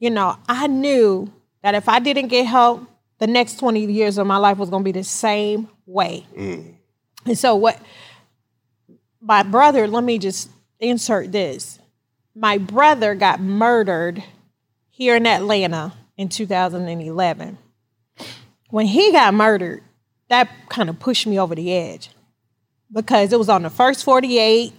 [0.00, 2.84] you know, I knew that if I didn't get help,
[3.18, 6.26] the next 20 years of my life was going to be the same way.
[6.36, 6.74] Mm.
[7.26, 7.80] And so, what
[9.26, 11.78] my brother, let me just insert this.
[12.34, 14.22] my brother got murdered
[14.90, 17.58] here in Atlanta in 2011.
[18.70, 19.82] When he got murdered,
[20.28, 22.10] that kind of pushed me over the edge
[22.92, 24.72] because it was on the first 48.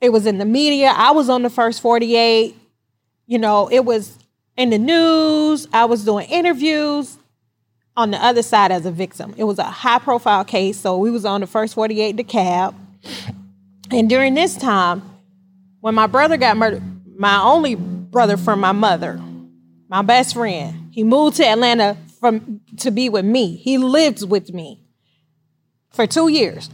[0.00, 0.92] It was in the media.
[0.96, 2.56] I was on the first 48.
[3.26, 4.18] You know, it was
[4.56, 5.68] in the news.
[5.72, 7.16] I was doing interviews
[7.96, 9.34] on the other side as a victim.
[9.36, 10.78] It was a high profile case.
[10.80, 12.74] So we was on the first 48 DeKalb.
[13.92, 15.02] And during this time,
[15.80, 16.82] when my brother got murdered,
[17.18, 19.20] my only brother from my mother,
[19.88, 23.56] my best friend, he moved to Atlanta from to be with me.
[23.56, 24.80] He lived with me
[25.90, 26.70] for two years.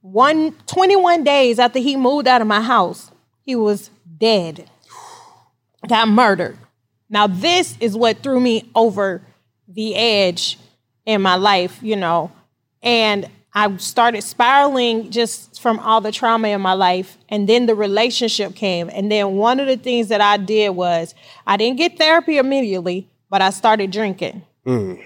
[0.00, 3.10] One 21 days after he moved out of my house,
[3.42, 4.70] he was dead.
[5.86, 6.56] Got murdered.
[7.10, 9.22] Now, this is what threw me over
[9.66, 10.58] the edge
[11.04, 12.32] in my life, you know.
[12.82, 17.18] And I started spiraling just from all the trauma in my life.
[17.28, 18.88] And then the relationship came.
[18.88, 21.12] And then one of the things that I did was
[21.44, 24.42] I didn't get therapy immediately, but I started drinking.
[24.64, 25.02] Mm.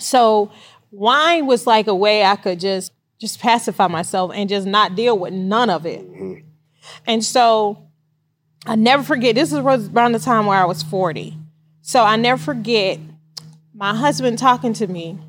[0.00, 0.50] So
[0.90, 5.16] wine was like a way I could just just pacify myself and just not deal
[5.16, 6.00] with none of it.
[6.00, 6.42] Mm.
[7.06, 7.86] And so
[8.66, 11.38] I never forget, this was around the time where I was 40.
[11.82, 12.98] So I never forget
[13.72, 15.20] my husband talking to me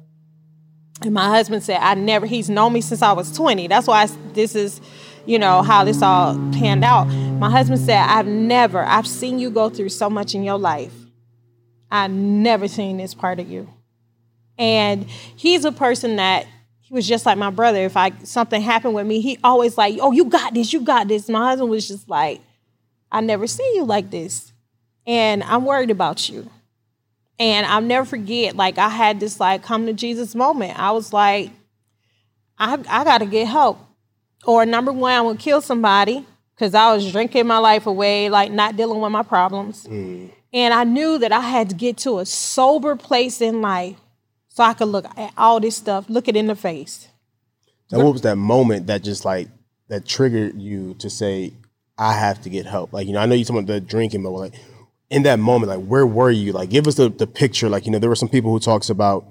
[1.02, 3.68] and my husband said, I never, he's known me since I was 20.
[3.68, 4.80] That's why I, this is,
[5.26, 7.06] you know, how this all panned out.
[7.06, 10.94] My husband said, I've never, I've seen you go through so much in your life.
[11.92, 13.70] I've never seen this part of you.
[14.58, 16.48] And he's a person that
[16.80, 17.80] he was just like my brother.
[17.80, 21.08] If I something happened with me, he always like, oh, you got this, you got
[21.08, 21.28] this.
[21.28, 22.42] My husband was just like,
[23.12, 24.54] I never seen you like this.
[25.06, 26.50] And I'm worried about you.
[27.40, 30.78] And I'll never forget, like I had this like come to Jesus moment.
[30.80, 31.52] I was like,
[32.58, 33.80] I I gotta get help.
[34.46, 38.52] Or number one, I would kill somebody because I was drinking my life away, like
[38.52, 39.88] not dealing with my problems.
[39.88, 40.32] Mm.
[40.52, 43.98] And I knew that I had to get to a sober place in life
[44.50, 47.08] so I could look at all this stuff, look it in the face.
[47.92, 49.48] Now, what was that moment that just like
[49.88, 51.54] that triggered you to say,
[51.98, 52.94] I have to get help?
[52.94, 54.54] Like, you know, I know you talking about the drinking, but like,
[55.14, 56.52] in that moment, like where were you?
[56.52, 57.70] Like give us the, the picture.
[57.70, 59.26] Like, you know, there were some people who talks about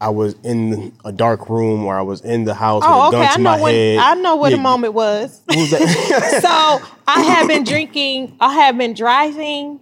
[0.00, 3.18] I was in a dark room or I was in the house oh, with a
[3.18, 3.26] okay.
[3.26, 3.98] gun to I know my when, head.
[3.98, 4.56] I know what yeah.
[4.56, 5.42] the moment was.
[5.48, 5.70] was
[6.40, 9.80] so I had been drinking, I had been driving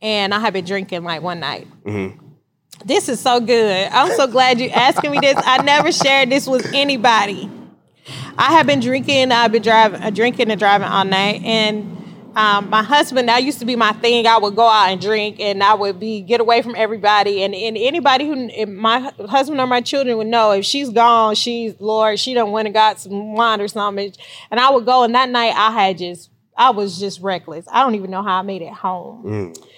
[0.00, 1.68] and I had been drinking like one night.
[1.84, 2.18] Mm-hmm.
[2.84, 3.88] This is so good.
[3.92, 5.36] I'm so glad you asking me this.
[5.36, 7.48] I never shared this with anybody.
[8.38, 11.91] I have been drinking, I've been driving, drinking and driving all night and
[12.34, 14.26] um, my husband, that used to be my thing.
[14.26, 17.42] I would go out and drink, and I would be get away from everybody.
[17.42, 21.78] And, and anybody who my husband or my children would know if she's gone, she's
[21.80, 24.12] Lord, she don't went and got some wine or something.
[24.50, 27.66] And I would go, and that night I had just, I was just reckless.
[27.70, 29.24] I don't even know how I made it home.
[29.24, 29.68] Mm.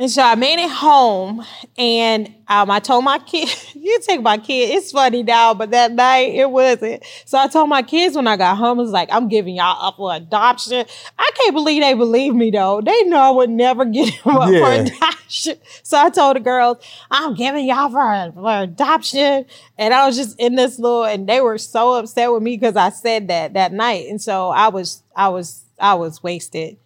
[0.00, 1.44] And so I made it home,
[1.76, 5.92] and um, I told my kid, "You take my kid." It's funny now, but that
[5.92, 7.04] night it wasn't.
[7.26, 9.88] So I told my kids when I got home, I was like, "I'm giving y'all
[9.88, 10.86] up for adoption."
[11.18, 12.80] I can't believe they believe me though.
[12.80, 14.60] They know I would never get them up yeah.
[14.60, 15.56] for adoption.
[15.82, 16.78] So I told the girls,
[17.10, 19.44] "I'm giving y'all for, for adoption,"
[19.76, 22.74] and I was just in this little, and they were so upset with me because
[22.74, 26.78] I said that that night, and so I was, I was, I was wasted.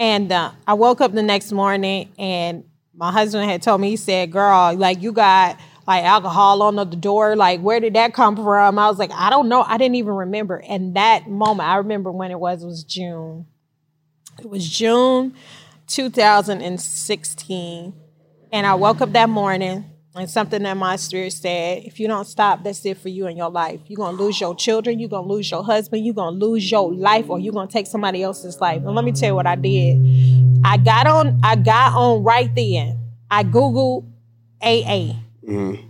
[0.00, 3.96] And uh, I woke up the next morning and my husband had told me, he
[3.96, 7.36] said, girl, like you got like alcohol on the door.
[7.36, 8.78] Like, where did that come from?
[8.78, 9.62] I was like, I don't know.
[9.62, 10.62] I didn't even remember.
[10.66, 13.44] And that moment, I remember when it was, was June.
[14.38, 15.34] It was June
[15.86, 17.92] 2016.
[18.52, 22.26] And I woke up that morning and something that my spirit said, if you don't
[22.26, 23.80] stop, that's it for you in your life.
[23.86, 27.30] You're gonna lose your children, you're gonna lose your husband, you're gonna lose your life,
[27.30, 28.82] or you're gonna take somebody else's life.
[28.84, 29.98] And let me tell you what I did.
[30.64, 32.98] I got on, I got on right then.
[33.30, 34.04] I Googled
[34.60, 35.14] AA.
[35.46, 35.86] Mm-hmm.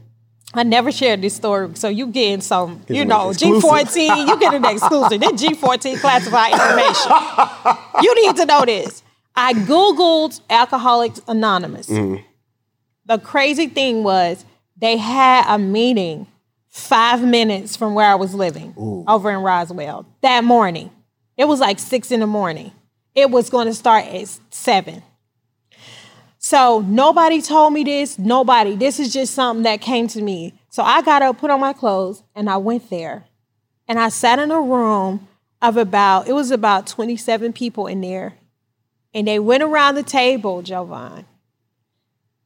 [0.52, 4.26] I never shared this story, so you getting some, you know, G fourteen.
[4.26, 5.20] You get an exclusive.
[5.20, 7.12] This G fourteen classified information.
[8.02, 9.02] you need to know this.
[9.34, 11.88] I googled Alcoholics Anonymous.
[11.88, 12.24] Mm
[13.10, 14.44] the crazy thing was
[14.76, 16.28] they had a meeting
[16.68, 19.04] five minutes from where I was living Ooh.
[19.08, 20.90] over in Roswell that morning.
[21.36, 22.70] It was like six in the morning.
[23.16, 25.02] It was going to start at seven.
[26.38, 28.16] So nobody told me this.
[28.16, 28.76] Nobody.
[28.76, 30.54] This is just something that came to me.
[30.68, 33.24] So I got up, put on my clothes, and I went there.
[33.88, 35.26] And I sat in a room
[35.60, 38.34] of about, it was about 27 people in there.
[39.12, 41.26] And they went around the table, Jovan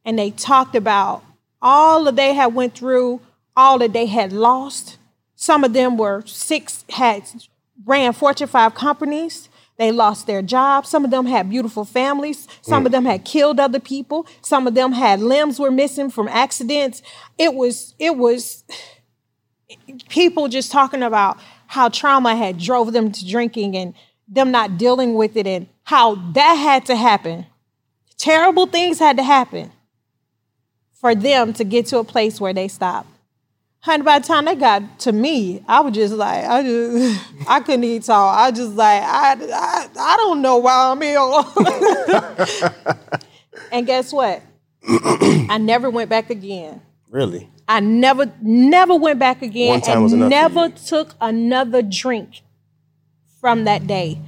[0.05, 1.23] and they talked about
[1.61, 3.19] all that they had went through,
[3.57, 4.97] all that they had lost.
[5.35, 7.23] Some of them were six, had
[7.85, 9.49] ran Fortune 5 companies.
[9.77, 10.89] They lost their jobs.
[10.89, 12.47] Some of them had beautiful families.
[12.61, 12.93] Some of mm.
[12.93, 14.25] them had killed other people.
[14.41, 17.01] Some of them had limbs were missing from accidents.
[17.37, 18.63] It was it was
[20.07, 23.93] people just talking about how trauma had drove them to drinking and
[24.29, 27.45] them not dealing with it and how that had to happen.
[28.17, 29.71] Terrible things had to happen
[31.05, 33.07] for them to get to a place where they stopped.
[33.81, 37.59] Honey, by the time they got to me, I was just like, I just, I
[37.59, 38.39] couldn't even talk.
[38.39, 41.19] I was just like, I, I, I don't know why I'm here.
[43.71, 44.41] and guess what?
[45.47, 46.81] I never went back again.
[47.11, 47.51] Really?
[47.67, 52.41] I never, never went back again, One time was and enough never took another drink
[53.39, 54.19] from that day.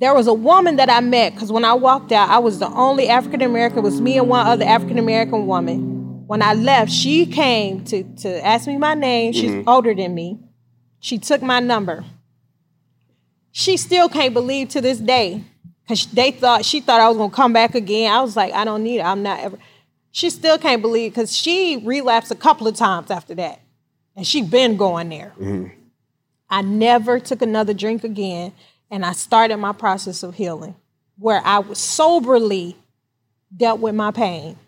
[0.00, 2.68] There was a woman that I met because when I walked out, I was the
[2.68, 3.78] only African American.
[3.78, 5.89] It was me and one other African American woman.
[6.30, 9.32] When I left, she came to to ask me my name.
[9.32, 9.68] She's Mm-hmm.
[9.68, 10.38] older than me.
[11.00, 12.04] She took my number.
[13.50, 15.42] She still can't believe to this day
[15.82, 18.12] because they thought she thought I was gonna come back again.
[18.12, 19.04] I was like, I don't need it.
[19.04, 19.58] I'm not ever.
[20.12, 23.58] She still can't believe because she relapsed a couple of times after that,
[24.14, 25.32] and she been going there.
[26.48, 28.52] I never took another drink again,
[28.88, 30.76] and I started my process of healing,
[31.18, 32.76] where I was soberly
[33.56, 34.58] dealt with my pain,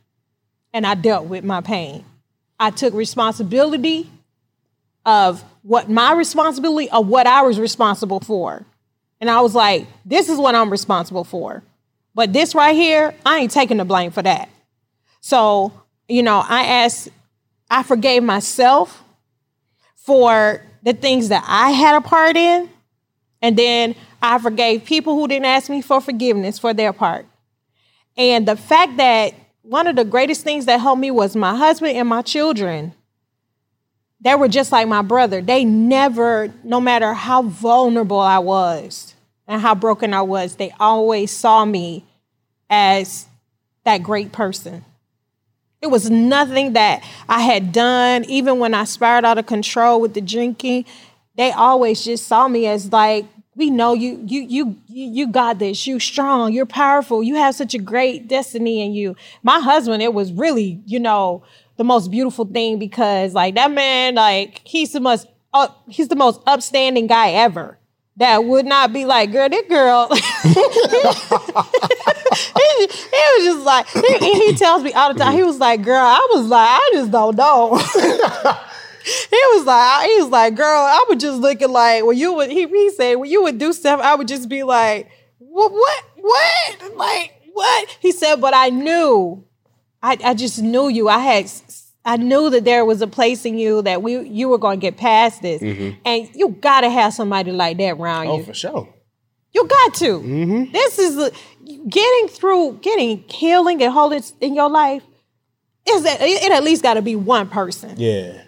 [0.72, 2.04] and I dealt with my pain.
[2.58, 4.08] I took responsibility
[5.04, 8.64] of what my responsibility of what I was responsible for.
[9.20, 11.62] And I was like, this is what I'm responsible for.
[12.14, 14.48] But this right here, I ain't taking the blame for that.
[15.20, 15.72] So,
[16.08, 17.08] you know, I asked,
[17.70, 19.02] I forgave myself
[19.96, 22.68] for the things that I had a part in.
[23.40, 27.26] And then I forgave people who didn't ask me for forgiveness for their part.
[28.16, 31.96] And the fact that one of the greatest things that helped me was my husband
[31.96, 32.94] and my children.
[34.20, 35.40] They were just like my brother.
[35.40, 39.14] They never, no matter how vulnerable I was
[39.48, 42.04] and how broken I was, they always saw me
[42.70, 43.26] as
[43.84, 44.84] that great person.
[45.80, 50.14] It was nothing that I had done, even when I spiraled out of control with
[50.14, 50.84] the drinking.
[51.34, 55.86] They always just saw me as like, we know you, you, you, you got this.
[55.86, 56.52] You strong.
[56.52, 57.22] You're powerful.
[57.22, 59.14] You have such a great destiny in you.
[59.42, 61.42] My husband, it was really, you know,
[61.76, 66.16] the most beautiful thing because like that man, like he's the most, uh, he's the
[66.16, 67.78] most upstanding guy ever.
[68.16, 70.08] That would not be like, girl, that girl.
[70.12, 70.18] he,
[72.86, 75.32] he was just like he, he tells me all the time.
[75.32, 77.80] He was like, "Girl, I was like, I just don't know."
[79.04, 82.50] he was like, he was like, "Girl, I was just looking like when you would."
[82.50, 86.04] He, he said, "When you would do stuff, I would just be like, what, what,
[86.16, 89.44] what, like what?" He said, "But I knew,
[90.02, 91.08] I, I just knew you.
[91.08, 91.50] I had."
[92.04, 94.80] I knew that there was a place in you that we you were going to
[94.80, 96.00] get past this, mm-hmm.
[96.04, 98.42] and you got to have somebody like that around Oh, you.
[98.42, 98.94] Oh, for sure.
[99.52, 100.18] You got to.
[100.18, 100.72] Mm-hmm.
[100.72, 101.30] This is a,
[101.88, 105.04] getting through, getting healing and wholeness in your life.
[105.88, 106.50] Is that it?
[106.50, 107.94] At least got to be one person.
[107.98, 108.42] Yeah.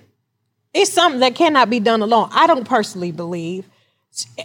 [0.75, 2.29] It's something that cannot be done alone.
[2.33, 3.65] I don't personally believe.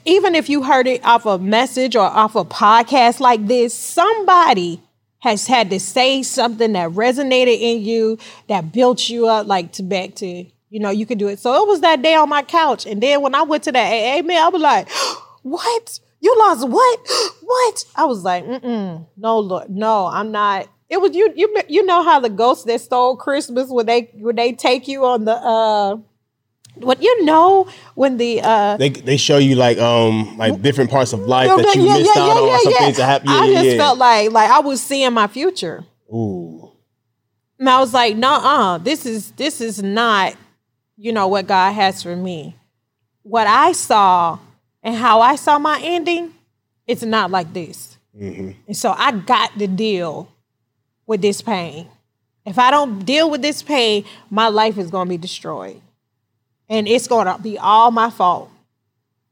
[0.05, 4.81] Even if you heard it off a message or off a podcast like this, somebody
[5.19, 8.17] has had to say something that resonated in you,
[8.47, 11.39] that built you up, like to back to, you know, you could do it.
[11.39, 12.85] So it was that day on my couch.
[12.85, 14.89] And then when I went to that AA man, I was like,
[15.41, 15.99] what?
[16.21, 16.99] You lost what?
[17.41, 17.85] What?
[17.95, 20.67] I was like, mm-mm, no, Lord, no, I'm not.
[20.87, 24.35] It was you, you, you know how the ghosts that stole Christmas when they when
[24.35, 25.97] they take you on the uh,
[26.81, 31.13] what you know when the uh They they show you like um like different parts
[31.13, 32.79] of life that you yeah, missed yeah, out yeah, on, or some yeah.
[32.79, 33.31] things that happened.
[33.31, 35.83] Yeah, I just felt like like I was seeing my future.
[36.13, 36.71] Ooh.
[37.59, 38.37] And I was like, nah,
[38.73, 40.35] uh, this is this is not,
[40.95, 42.55] you know, what God has for me.
[43.23, 44.39] What I saw
[44.81, 46.33] and how I saw my ending,
[46.87, 47.97] it's not like this.
[48.17, 48.51] Mm-hmm.
[48.67, 50.31] And so I got to deal
[51.05, 51.87] with this pain.
[52.45, 55.81] If I don't deal with this pain, my life is gonna be destroyed.
[56.69, 58.49] And it's gonna be all my fault.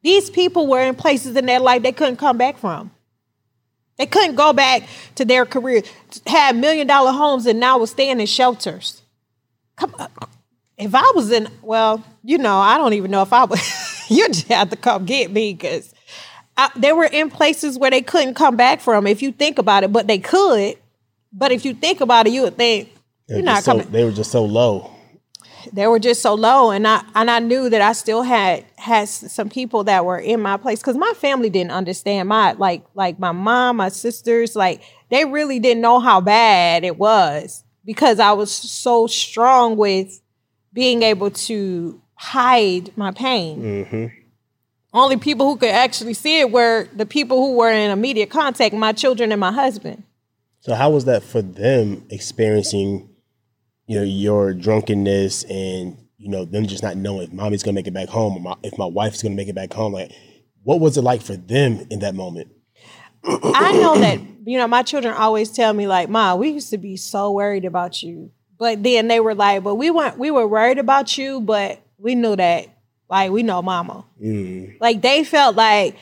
[0.04, 2.92] These people were in places in their life they couldn't come back from.
[3.98, 4.84] They couldn't go back
[5.16, 5.82] to their career,
[6.26, 9.02] had million dollar homes, and now was staying in shelters.
[9.76, 10.10] Come on.
[10.78, 13.60] If I was in, well, you know, I don't even know if I would.
[14.08, 15.94] you just have to come get me because
[16.76, 19.08] they were in places where they couldn't come back from.
[19.08, 20.78] If you think about it, but they could.
[21.34, 22.92] But if you think about it, you would think
[23.28, 24.92] you're not so, coming they were just so low.
[25.74, 29.08] They were just so low and i and i knew that i still had had
[29.08, 33.20] some people that were in my place because my family didn't understand my like like
[33.20, 38.32] my mom my sisters like they really didn't know how bad it was because i
[38.32, 40.22] was so strong with
[40.74, 44.06] being able to hide my pain Mm-hmm.
[44.94, 48.74] only people who could actually see it were the people who were in immediate contact,
[48.74, 50.04] my children and my husband.
[50.62, 53.10] So how was that for them experiencing,
[53.88, 57.88] you know, your drunkenness and you know them just not knowing if mommy's gonna make
[57.88, 59.94] it back home or my, if my wife's gonna make it back home?
[59.94, 60.12] Like,
[60.64, 62.52] what was it like for them in that moment?
[63.24, 66.78] I know that you know my children always tell me like, "Ma, we used to
[66.78, 70.18] be so worried about you," but then they were like, "But we weren't.
[70.18, 72.68] We were worried about you, but we knew that
[73.10, 74.80] like we know Mama." Mm.
[74.82, 75.96] Like they felt like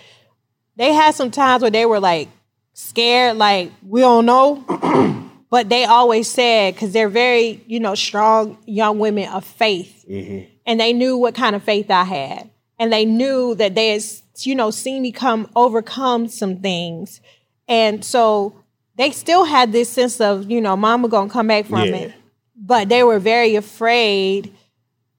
[0.75, 2.29] they had some times where they were like
[2.73, 5.21] scared, like we don't know.
[5.49, 10.49] But they always said because they're very you know strong young women of faith, mm-hmm.
[10.65, 14.03] and they knew what kind of faith I had, and they knew that they had
[14.39, 17.21] you know seen me come overcome some things,
[17.67, 18.55] and so
[18.97, 21.95] they still had this sense of you know Mama gonna come back from Yeah.
[21.95, 22.13] it,
[22.55, 24.53] but they were very afraid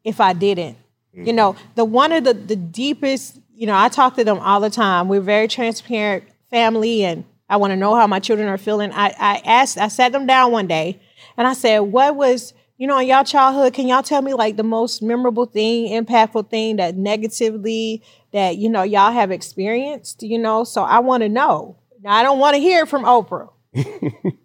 [0.05, 0.77] if I didn't.
[1.13, 1.37] You mm-hmm.
[1.37, 4.71] know, the one of the the deepest, you know, I talk to them all the
[4.71, 5.09] time.
[5.09, 8.93] We're very transparent family and I want to know how my children are feeling.
[8.93, 11.01] I, I asked, I sat them down one day
[11.37, 14.57] and I said, What was, you know, in y'all childhood, can y'all tell me like
[14.57, 20.39] the most memorable thing, impactful thing that negatively that, you know, y'all have experienced, you
[20.39, 20.65] know?
[20.65, 21.77] So I want to know.
[22.03, 23.51] Now I don't want to hear from Oprah.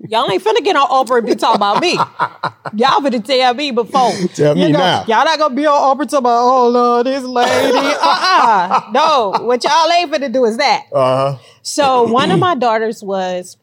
[0.07, 1.93] Y'all ain't finna get on Oprah and be talking about me.
[1.93, 4.11] Y'all finna tell me before.
[4.33, 5.05] Tell me you know, now.
[5.07, 7.77] Y'all not gonna be on Oprah talking about, oh Lord, this lady.
[7.77, 8.89] Uh-uh.
[8.91, 10.85] No, what y'all ain't finna do is that.
[10.91, 11.37] Uh huh.
[11.61, 13.57] So one of my daughters was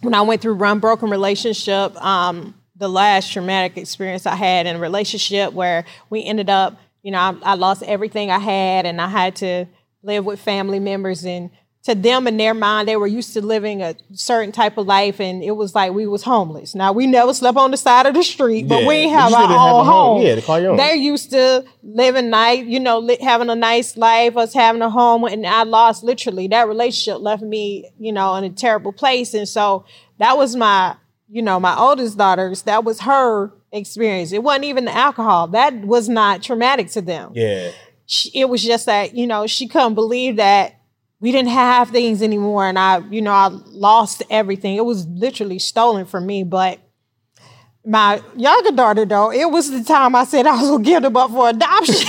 [0.00, 4.76] when I went through run broken relationship, um, the last traumatic experience I had in
[4.76, 9.00] a relationship where we ended up, you know, I, I lost everything I had and
[9.00, 9.66] I had to
[10.02, 11.50] live with family members and
[11.84, 15.20] to them in their mind they were used to living a certain type of life
[15.20, 16.74] and it was like we was homeless.
[16.74, 19.40] Now we never slept on the side of the street, but Yeah, we have our
[19.46, 19.86] have own a home.
[19.86, 20.22] home.
[20.22, 20.76] Yeah, to call your own.
[20.76, 24.90] They're used to living nice, you know, li- having a nice life, us having a
[24.90, 29.32] home, and I lost literally that relationship left me, you know, in a terrible place.
[29.32, 29.84] And so
[30.18, 30.96] that was my,
[31.30, 32.62] you know, my oldest daughter's.
[32.62, 34.32] That was her experience.
[34.32, 35.46] It wasn't even the alcohol.
[35.48, 37.32] That was not traumatic to them.
[37.34, 37.70] Yeah.
[38.06, 40.77] She, it was just that you know she couldn't believe that
[41.20, 44.76] we didn't have things anymore, and I, you know, I lost everything.
[44.76, 46.78] It was literally stolen from me, but
[47.84, 51.16] my younger daughter though it was the time i said i was gonna give them
[51.16, 51.94] up for adoption.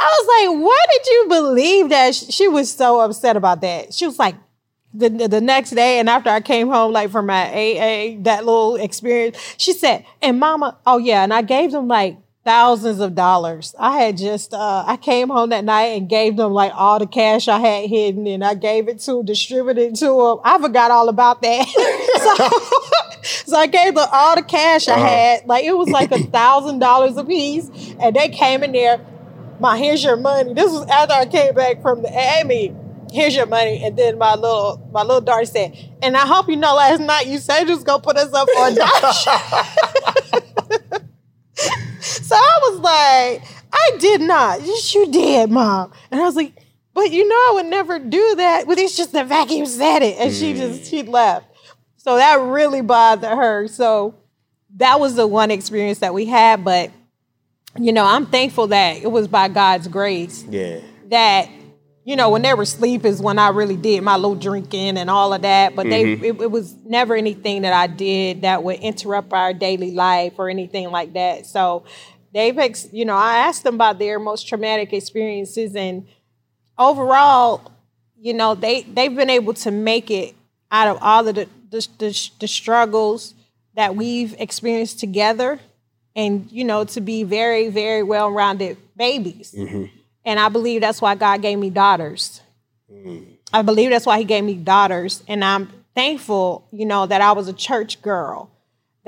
[0.00, 2.14] I was like why did you believe that?
[2.14, 3.94] She was so upset about that.
[3.94, 4.36] She was like
[4.94, 8.76] the, the next day and after i came home like from my aa that little
[8.76, 12.16] experience she said and mama oh yeah and i gave them like
[12.48, 13.74] thousands of dollars.
[13.78, 17.06] I had just uh, i came home that night and gave them like all the
[17.06, 21.10] cash i had hidden and i gave it to distributed to them i forgot all
[21.10, 21.66] about that.
[22.18, 25.46] So, so i gave them all the cash i had.
[25.46, 27.68] Like it was like a thousand dollars a piece
[28.00, 28.98] and they came in there
[29.60, 30.54] my here's your money.
[30.54, 32.78] This was after i came back from the meeting
[33.12, 33.84] here's your money.
[33.84, 37.26] And then my little my little daughter said and i hope you know last night
[37.26, 40.54] you said you was gonna put us up for adoption
[42.28, 44.60] so I was like, I did not.
[44.62, 45.92] Yes, you did, mom.
[46.10, 46.52] And I was like,
[46.92, 48.66] but you know, I would never do that.
[48.66, 50.18] But it's just the you said it.
[50.18, 50.56] And she mm.
[50.56, 51.46] just, she left.
[51.96, 53.66] So that really bothered her.
[53.68, 54.14] So
[54.76, 56.64] that was the one experience that we had.
[56.64, 56.90] But,
[57.78, 60.80] you know, I'm thankful that it was by God's grace Yeah.
[61.06, 61.48] that
[62.04, 65.10] you know when they were asleep is when I really did my little drinking and
[65.10, 65.76] all of that.
[65.76, 66.24] But they mm-hmm.
[66.24, 70.48] it, it was never anything that I did that would interrupt our daily life or
[70.48, 71.44] anything like that.
[71.44, 71.84] So
[72.32, 76.06] they've ex- you know I asked them about their most traumatic experiences and
[76.78, 77.72] overall,
[78.18, 80.34] you know they they've been able to make it
[80.70, 83.34] out of all of the the, the, the struggles
[83.74, 85.60] that we've experienced together
[86.16, 89.84] and you know to be very very well rounded babies mm-hmm.
[90.24, 92.40] and I believe that's why God gave me daughters.
[92.92, 93.38] Mm.
[93.52, 95.22] I believe that's why He gave me daughters.
[95.28, 98.50] And I'm thankful, you know, that I was a church girl,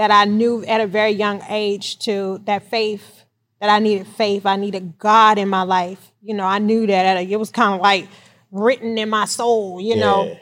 [0.00, 3.26] that I knew at a very young age to that faith,
[3.60, 4.46] that I needed faith.
[4.46, 6.12] I needed God in my life.
[6.22, 8.08] You know, I knew that at a- it was kind of like
[8.50, 10.38] written in my soul, you know,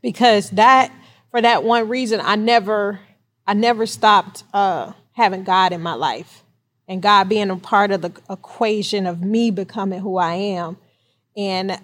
[0.00, 0.92] because that,
[1.32, 3.00] for that one reason, I never,
[3.48, 6.44] I never stopped uh, having God in my life
[6.86, 10.76] and God being a part of the equation of me becoming who I am.
[11.36, 11.80] And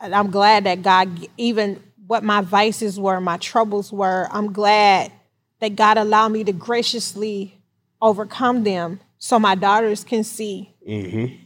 [0.00, 5.12] I'm glad that God, even what my vices were, my troubles were, I'm glad
[5.60, 7.58] that God allowed me to graciously
[8.00, 10.74] overcome them so my daughters can see,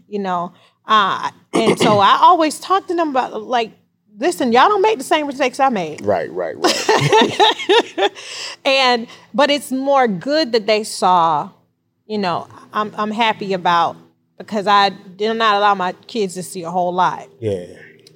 [0.08, 0.52] you know.
[0.86, 3.72] Uh, and so I always talk to them about, like,
[4.18, 6.04] listen, y'all don't make the same mistakes I made.
[6.04, 8.11] Right, right, right.
[8.64, 11.50] and but it's more good that they saw
[12.06, 13.96] you know i'm i'm happy about
[14.40, 17.28] because I did not allow my kids to see a whole lot.
[17.40, 17.66] Yeah.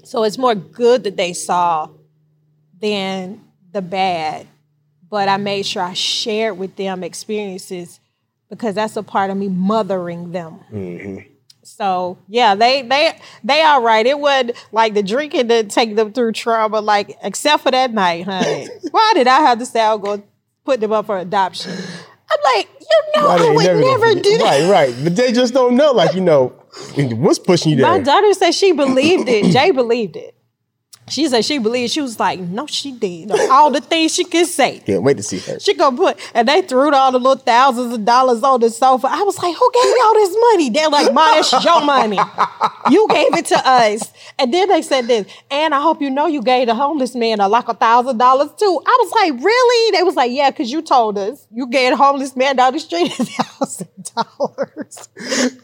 [0.04, 1.90] So it's more good that they saw
[2.80, 4.46] than the bad.
[5.14, 8.00] But I made sure I shared with them experiences
[8.50, 10.58] because that's a part of me mothering them.
[10.72, 11.30] Mm-hmm.
[11.62, 14.04] So yeah, they they they all right.
[14.04, 18.24] It would like the drinking to take them through trauma, like except for that night,
[18.24, 18.66] honey.
[18.90, 20.20] Why did I have to say I'll go
[20.64, 21.70] put them up for adoption?
[21.70, 24.68] I'm like, you know, Why I would never never, do that.
[24.68, 25.04] Right, right.
[25.04, 26.48] But they just don't know, like, you know,
[26.96, 27.86] what's pushing you there?
[27.86, 29.44] My daughter said she believed it.
[29.52, 30.33] Jay believed it.
[31.08, 31.92] She said she believed.
[31.92, 33.30] She was like, no, she did.
[33.50, 34.78] All the things she could say.
[34.86, 35.60] Can't wait to see her.
[35.60, 39.08] She gonna put, and they threw all the little thousands of dollars on the sofa.
[39.10, 40.70] I was like, who gave you all this money?
[40.70, 42.18] They're like, Ma, that's your money.
[42.90, 44.12] You gave it to us.
[44.38, 47.40] And then they said this, and I hope you know you gave the homeless man
[47.40, 48.82] a like a thousand dollars too.
[48.86, 49.96] I was like, really?
[49.96, 52.80] They was like, yeah, because you told us you gave the homeless man down the
[52.80, 55.08] street a thousand dollars.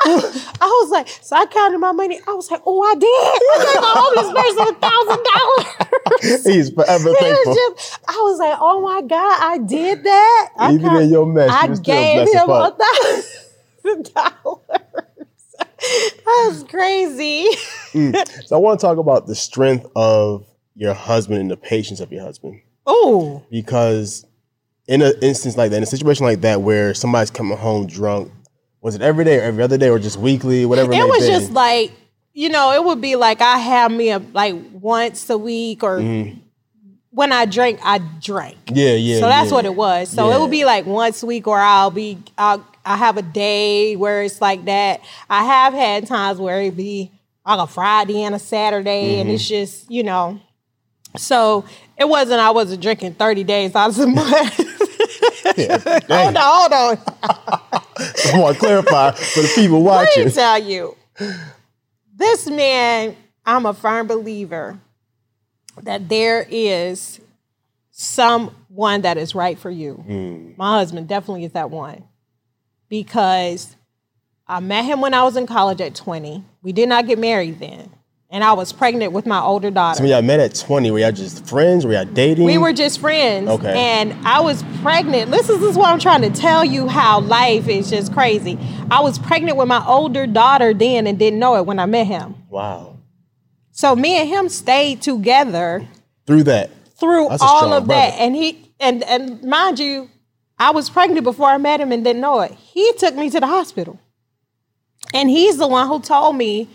[0.04, 2.20] I was like, so I counted my money.
[2.26, 3.06] I was like, oh, I did.
[3.06, 5.29] I gave the homeless person a thousand dollars.
[6.44, 7.54] He's forever thankful.
[7.54, 10.50] just, I was like, oh my God, I did that.
[10.56, 12.76] I Even in your mess, I gave him a
[13.84, 15.56] thousand dollars.
[16.26, 17.48] That's crazy.
[17.92, 18.46] Mm.
[18.46, 22.12] So I want to talk about the strength of your husband and the patience of
[22.12, 22.60] your husband.
[22.86, 23.42] Oh.
[23.50, 24.26] Because
[24.86, 28.30] in an instance like that, in a situation like that where somebody's coming home drunk,
[28.82, 31.20] was it every day or every other day or just weekly, whatever it, It was
[31.22, 31.26] be?
[31.28, 31.92] just like,
[32.32, 36.00] you know, it would be like I have me a like once a week or
[37.12, 38.56] when I drink, I drink.
[38.68, 39.16] yeah, yeah.
[39.20, 39.54] So that's yeah.
[39.54, 40.08] what it was.
[40.08, 40.36] So Yeah.
[40.36, 43.96] it would be like once a week, or I'll be, I'll, I have a day
[43.96, 45.00] where it's like that.
[45.28, 47.10] I have had times where it be
[47.44, 49.34] like a Friday and a Saturday, and Mm-hmm.
[49.34, 50.40] it's just, you know.
[51.16, 51.64] So
[51.98, 52.38] it wasn't.
[52.40, 54.56] I wasn't drinking thirty days out of the month.
[55.44, 56.36] hold Dang.
[56.36, 56.98] on, hold on.
[58.32, 60.26] I want to clarify for the people Let watching.
[60.26, 60.96] me tell you,
[62.20, 63.16] this man.
[63.44, 64.78] I'm a firm believer
[65.82, 67.20] that there is
[67.90, 70.04] someone that is right for you.
[70.06, 70.56] Mm.
[70.56, 72.04] My husband definitely is that one
[72.88, 73.76] because
[74.46, 76.44] I met him when I was in college at 20.
[76.62, 77.90] We did not get married then.
[78.32, 79.98] And I was pregnant with my older daughter.
[79.98, 81.84] So y'all met at 20, were y'all just friends?
[81.84, 82.44] Were y'all dating?
[82.46, 83.48] We were just friends.
[83.48, 83.76] Okay.
[83.76, 85.32] And I was pregnant.
[85.32, 88.56] This is, this is what I'm trying to tell you how life is just crazy.
[88.88, 92.06] I was pregnant with my older daughter then and didn't know it when I met
[92.06, 92.36] him.
[92.48, 92.98] Wow.
[93.72, 95.88] So me and him stayed together
[96.26, 96.70] Through that.
[97.00, 98.14] through all of that.
[98.20, 100.08] And he and and mind you,
[100.56, 102.52] I was pregnant before I met him and didn't know it.
[102.52, 103.98] He took me to the hospital.
[105.12, 106.68] And he's the one who told me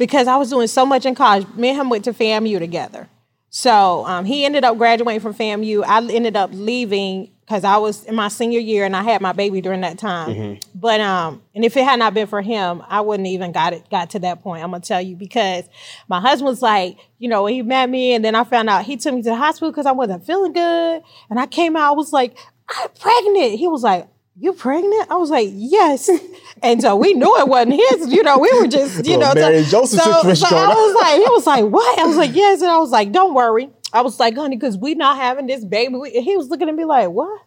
[0.00, 1.46] because I was doing so much in college.
[1.54, 3.06] Me and him went to FAMU together.
[3.50, 5.84] So um, he ended up graduating from FAMU.
[5.86, 9.32] I ended up leaving because I was in my senior year and I had my
[9.32, 10.34] baby during that time.
[10.34, 10.70] Mm-hmm.
[10.74, 13.90] But um, and if it had not been for him, I wouldn't even got it
[13.90, 14.64] got to that point.
[14.64, 15.64] I'm gonna tell you because
[16.08, 18.96] my husband was like, you know, he met me and then I found out he
[18.96, 21.02] took me to the hospital because I wasn't feeling good.
[21.28, 22.38] And I came out, I was like,
[22.70, 23.58] I'm pregnant.
[23.58, 25.10] He was like, You pregnant?
[25.10, 26.08] I was like, Yes.
[26.62, 29.64] And so we knew it wasn't his, you know, we were just, you know, Mary
[29.64, 31.98] so, Joseph so, so I was like, he was like, What?
[31.98, 32.60] I was like, Yes.
[32.60, 33.70] And I was like, Don't worry.
[33.92, 35.94] I was like, honey, because we not having this baby.
[36.10, 37.40] He was looking at me like, What?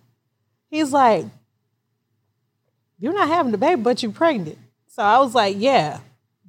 [0.69, 1.25] He's like,
[2.99, 4.57] You're not having the baby, but you're pregnant.
[4.87, 5.99] So I was like, Yeah,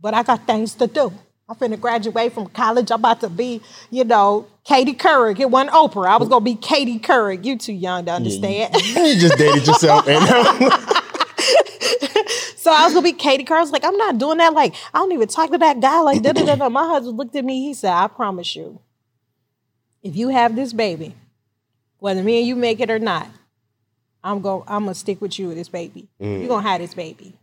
[0.00, 1.12] but I got things to do.
[1.48, 2.90] I'm finna graduate from college.
[2.90, 5.38] I'm about to be, you know, Katie Couric.
[5.38, 6.08] It wasn't Oprah.
[6.08, 7.44] I was gonna be Katie Couric.
[7.44, 8.74] You too young to understand.
[8.74, 10.08] You just dated yourself.
[10.08, 10.24] And
[12.56, 13.58] So I was gonna be Katie Couric.
[13.58, 14.54] I was like, I'm not doing that.
[14.54, 16.00] Like, I don't even talk to that guy.
[16.00, 16.70] Like, da da da da.
[16.70, 17.60] My husband looked at me.
[17.66, 18.80] He said, I promise you,
[20.02, 21.14] if you have this baby,
[21.98, 23.28] whether me and you make it or not,
[24.22, 26.08] I'm going I'm gonna stick with you with this baby.
[26.18, 26.48] You're mm.
[26.48, 27.34] gonna have this baby.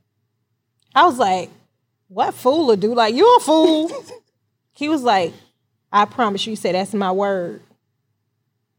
[0.95, 1.51] I was like,
[2.11, 2.93] what fool to do?
[2.93, 3.89] Like, you a fool.
[4.73, 5.33] he was like,
[5.93, 7.61] I promise you, he said, that's my word.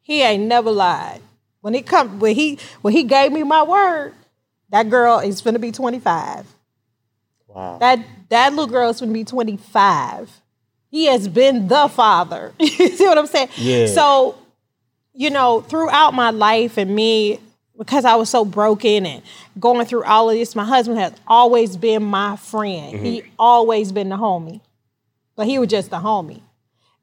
[0.02, 1.22] He ain't never lied.
[1.62, 4.12] When it come when he when he gave me my word,
[4.70, 6.44] that girl is gonna be 25.
[7.46, 7.78] wow.
[7.78, 10.40] That that little girl is gonna be 25.
[10.90, 12.52] He has been the father.
[12.58, 13.48] you see what I'm saying?
[13.56, 13.86] Yeah.
[13.86, 14.36] So,
[15.14, 17.38] you know, throughout my life and me,
[17.76, 19.22] because I was so broken and
[19.58, 23.04] going through all of this, my husband has always been my friend.
[23.04, 23.30] He mm-hmm.
[23.38, 24.60] always been the homie.
[25.36, 26.42] But he was just the homie.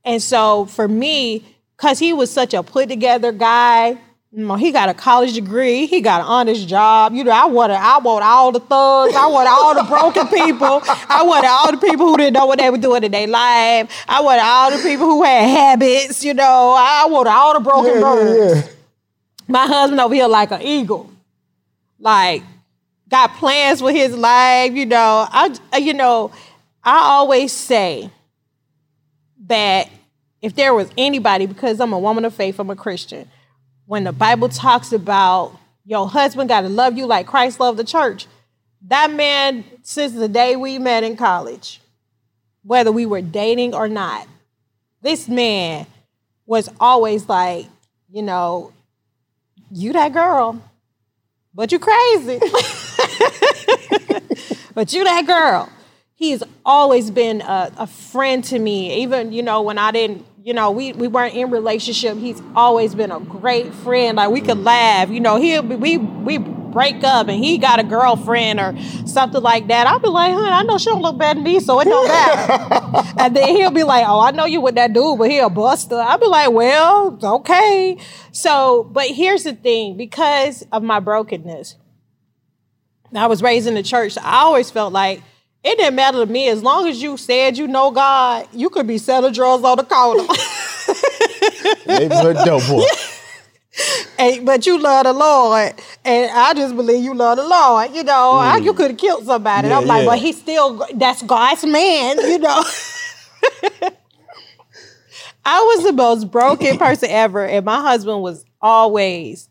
[0.05, 1.43] And so for me,
[1.75, 3.97] because he was such a put together guy,
[4.31, 7.13] you know, he got a college degree, he got an honest job.
[7.13, 10.81] You know, I wanted, I want all the thugs, I want all the broken people,
[11.09, 13.91] I wanted all the people who didn't know what they were doing in their life,
[14.07, 17.95] I wanted all the people who had habits, you know, I wanted all the broken
[17.95, 18.55] Yeah, birds.
[18.55, 18.78] yeah, yeah.
[19.49, 21.09] My husband over here like an eagle.
[21.99, 22.43] Like,
[23.09, 24.73] got plans for his life.
[24.73, 26.31] You know, I uh, you know,
[26.83, 28.11] I always say
[29.47, 29.89] that
[30.41, 33.29] if there was anybody, because I'm a woman of faith, I'm a Christian.
[33.87, 37.83] When the Bible talks about your husband got to love you like Christ loved the
[37.83, 38.27] church,
[38.87, 41.81] that man since the day we met in college,
[42.63, 44.27] whether we were dating or not,
[45.01, 45.87] this man
[46.45, 47.65] was always like,
[48.11, 48.71] you know,
[49.71, 50.61] you that girl,
[51.53, 52.39] but you crazy.
[54.73, 55.69] but you that girl.
[56.15, 59.01] He's always been a, a, friend to me.
[59.03, 62.93] Even, you know, when I didn't, you know, we, we weren't in relationship, he's always
[62.93, 64.17] been a great friend.
[64.17, 66.37] Like we could laugh, you know, he'll be, we we
[66.71, 70.51] break up and he got a girlfriend or something like that, I'll be like, honey,
[70.51, 73.13] I know she don't look better than me, so it don't matter.
[73.19, 75.49] and then he'll be like, oh, I know you with that dude, but he a
[75.49, 75.95] buster.
[75.95, 77.97] I'll be like, well, okay.
[78.31, 81.75] So, but here's the thing, because of my brokenness,
[83.15, 84.13] I was raised in the church.
[84.13, 85.21] So I always felt like
[85.63, 88.87] it didn't matter to me as long as you said you know God, you could
[88.87, 90.23] be selling drugs on the corner.
[91.85, 92.83] Neighborhood dope boy.
[94.17, 97.91] And, but you love the Lord, and I just believe you love the Lord.
[97.93, 98.41] You know, mm.
[98.41, 99.67] I, you could have killed somebody.
[99.67, 100.09] Yeah, I'm like, yeah.
[100.09, 102.19] but he's still that's God's man.
[102.19, 102.63] You know.
[105.45, 109.49] I was the most broken person ever, and my husband was always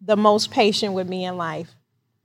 [0.00, 1.74] the most patient with me in life.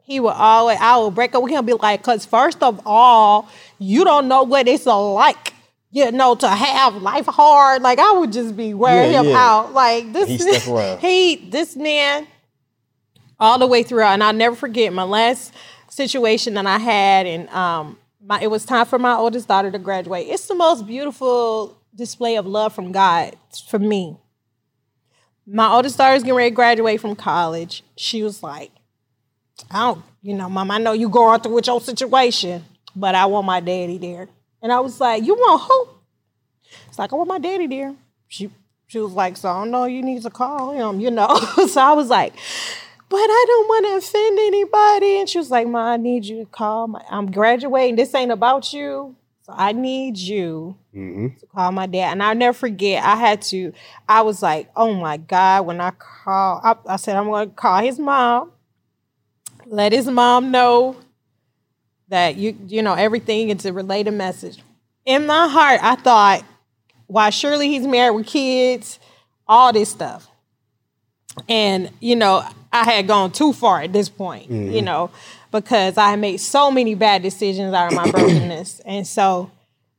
[0.04, 3.48] He would always, I would break up with him, be like, because first of all,
[3.80, 5.54] you don't know what it's like
[5.94, 7.84] you know, to have life hard.
[7.84, 9.38] Like I would just be wearing yeah, him yeah.
[9.38, 9.74] out.
[9.74, 12.28] Like this, he, he, this man,
[13.40, 14.14] all the way throughout.
[14.14, 15.54] And I'll never forget my last
[15.90, 19.78] situation that I had, and um, my it was time for my oldest daughter to
[19.78, 20.28] graduate.
[20.28, 23.36] It's the most beautiful display of love from God
[23.70, 24.18] for me.
[25.46, 27.84] My oldest daughter is getting ready to graduate from college.
[27.98, 28.72] She was like,
[29.70, 32.64] I don't, you know, mom, I know you going through with your situation,
[32.96, 34.30] but I want my daddy there.
[34.64, 35.90] And I was like, You want who?
[36.88, 37.94] It's like, I want my daddy there.
[38.28, 38.50] She
[38.88, 41.36] she was like, So I don't know, you need to call him, you know.
[41.68, 42.34] so I was like,
[43.10, 45.20] but I don't want to offend anybody.
[45.20, 47.98] And she was like, Ma, I need you to call my I'm graduating.
[47.98, 49.16] This ain't about you.
[49.46, 51.38] So I need you mm-hmm.
[51.38, 52.14] to call my dad.
[52.14, 53.74] And I'll never forget, I had to,
[54.08, 57.54] I was like, oh my God, when I call, I, I said, I'm going to
[57.54, 58.54] call his mom,
[59.66, 60.96] let his mom know
[62.10, 64.60] that you you know everything and a related message.
[65.06, 66.44] In my heart, I thought,
[67.08, 69.00] why surely he's married with kids,
[69.48, 70.30] all this stuff.
[71.50, 74.72] And, you know, I had gone too far at this point, mm-hmm.
[74.72, 75.12] you know,
[75.52, 78.82] because I had made so many bad decisions out of my brokenness.
[78.86, 79.52] And so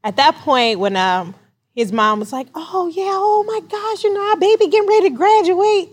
[0.03, 1.35] at that point, when um
[1.75, 5.11] his mom was like, Oh yeah, oh my gosh, you know, our baby getting ready
[5.11, 5.91] to graduate.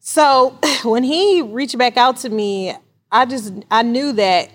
[0.00, 2.74] So when he reached back out to me,
[3.10, 4.50] I just I knew that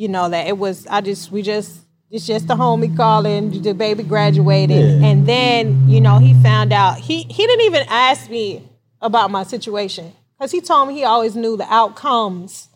[0.00, 1.78] you know that it was I just we just
[2.10, 5.06] it's just the homie calling the baby graduated yeah.
[5.06, 8.66] and then you know he found out he he didn't even ask me
[9.02, 12.68] about my situation because he told me he always knew the outcomes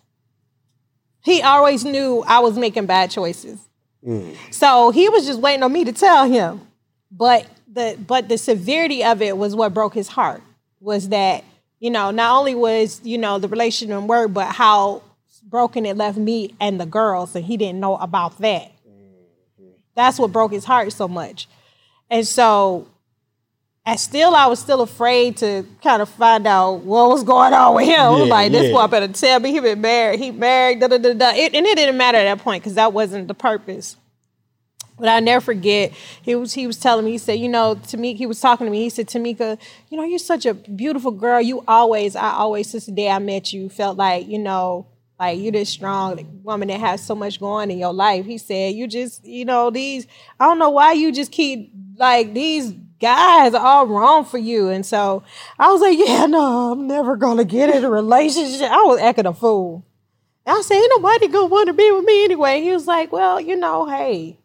[1.23, 3.59] he always knew I was making bad choices
[4.07, 4.37] mm.
[4.51, 6.61] so he was just waiting on me to tell him
[7.11, 10.43] but the but the severity of it was what broke his heart
[10.79, 11.43] was that
[11.81, 15.01] you know not only was you know the relationship and work but how
[15.49, 18.73] broken it left me and the girls, and he didn't know about that.
[19.95, 21.49] That's what broke his heart so much.
[22.11, 22.89] And so,
[23.87, 27.75] and still, I was still afraid to kind of find out what was going on
[27.75, 27.95] with him.
[27.95, 28.73] Yeah, like, this yeah.
[28.73, 30.19] boy better tell me he been married.
[30.19, 31.31] He married, da da da da.
[31.31, 33.97] It, and it didn't matter at that point because that wasn't the purpose.
[34.99, 35.93] But I never forget,
[36.23, 38.17] he was he was telling me, he said, you know, Tamika.
[38.17, 39.59] he was talking to me, he said, Tamika,
[39.91, 41.41] you know, you're such a beautiful girl.
[41.41, 44.87] You always, I always, since the day I met you, felt like, you know,
[45.19, 48.25] like you this strong woman that has so much going in your life.
[48.27, 50.07] He said, you just, you know, these,
[50.41, 54.69] I don't know why you just keep like these guys are all wrong for you.
[54.69, 55.23] And so
[55.59, 58.71] I was like, yeah, no, I'm never gonna get in a relationship.
[58.71, 59.85] I was acting a fool.
[60.47, 62.61] And I said, ain't nobody gonna want to be with me anyway.
[62.61, 64.39] He was like, well, you know, hey,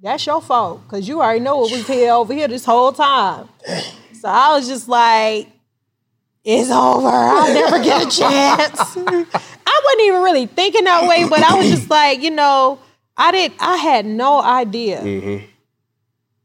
[0.00, 3.48] that's your fault because you already know what was here over here this whole time.
[4.12, 5.48] So I was just like,
[6.44, 7.08] it's over.
[7.08, 8.98] I'll never get a chance.
[9.84, 12.78] I wasn't even really thinking that way, but I was just like, you know,
[13.16, 13.52] I did.
[13.60, 15.00] I had no idea.
[15.00, 15.46] Mm-hmm.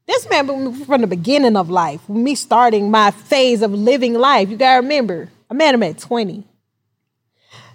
[0.07, 4.49] This man from the beginning of life, me starting my phase of living life.
[4.49, 6.43] You gotta remember, I met him at twenty.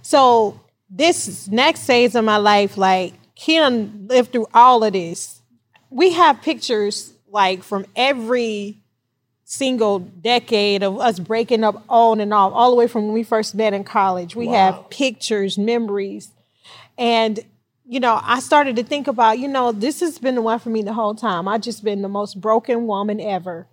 [0.02, 0.60] So
[0.90, 3.14] this next phase of my life, like
[3.46, 5.40] done lived through all of this.
[5.90, 8.83] We have pictures like from every
[9.44, 13.22] single decade of us breaking up on and off, all the way from when we
[13.22, 14.34] first met in college.
[14.34, 16.30] We have pictures, memories.
[16.96, 17.40] And,
[17.84, 20.70] you know, I started to think about, you know, this has been the one for
[20.70, 21.46] me the whole time.
[21.46, 23.66] I've just been the most broken woman ever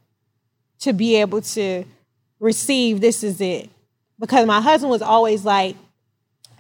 [0.80, 1.86] to be able to
[2.40, 3.70] receive this is it.
[4.20, 5.76] Because my husband was always like,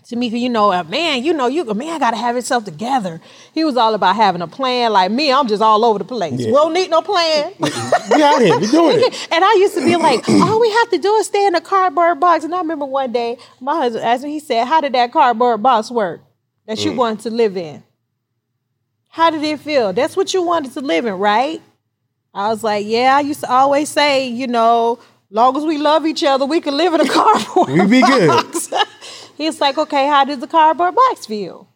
[0.03, 3.21] Tamika, you know, a man, you know, you a man gotta have himself together.
[3.53, 4.91] He was all about having a plan.
[4.93, 6.39] Like me, I'm just all over the place.
[6.39, 6.47] Yeah.
[6.47, 7.53] We don't need no plan.
[7.59, 8.57] We out here.
[8.59, 9.27] We doing it.
[9.31, 11.61] And I used to be like, all we have to do is stay in a
[11.61, 12.43] cardboard box.
[12.43, 15.61] And I remember one day, my husband asked me, he said, How did that cardboard
[15.61, 16.21] box work
[16.65, 16.85] that Mm.
[16.85, 17.83] you wanted to live in?
[19.07, 19.93] How did it feel?
[19.93, 21.61] That's what you wanted to live in, right?
[22.33, 24.99] I was like, Yeah, I used to always say, you know,
[25.29, 27.71] long as we love each other, we can live in a cardboard box.
[27.71, 28.29] We be good.
[29.41, 31.67] He's like, Okay, how does the cardboard box feel?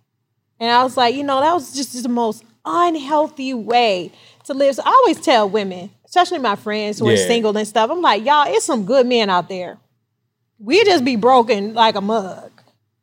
[0.59, 4.11] And I was like, you know, that was just the most unhealthy way
[4.45, 4.75] to live.
[4.75, 7.27] So I always tell women, especially my friends who are Yeah.
[7.27, 9.77] single and stuff, I'm like, y'all, it's some good men out there.
[10.59, 12.51] We just be broken like a mug.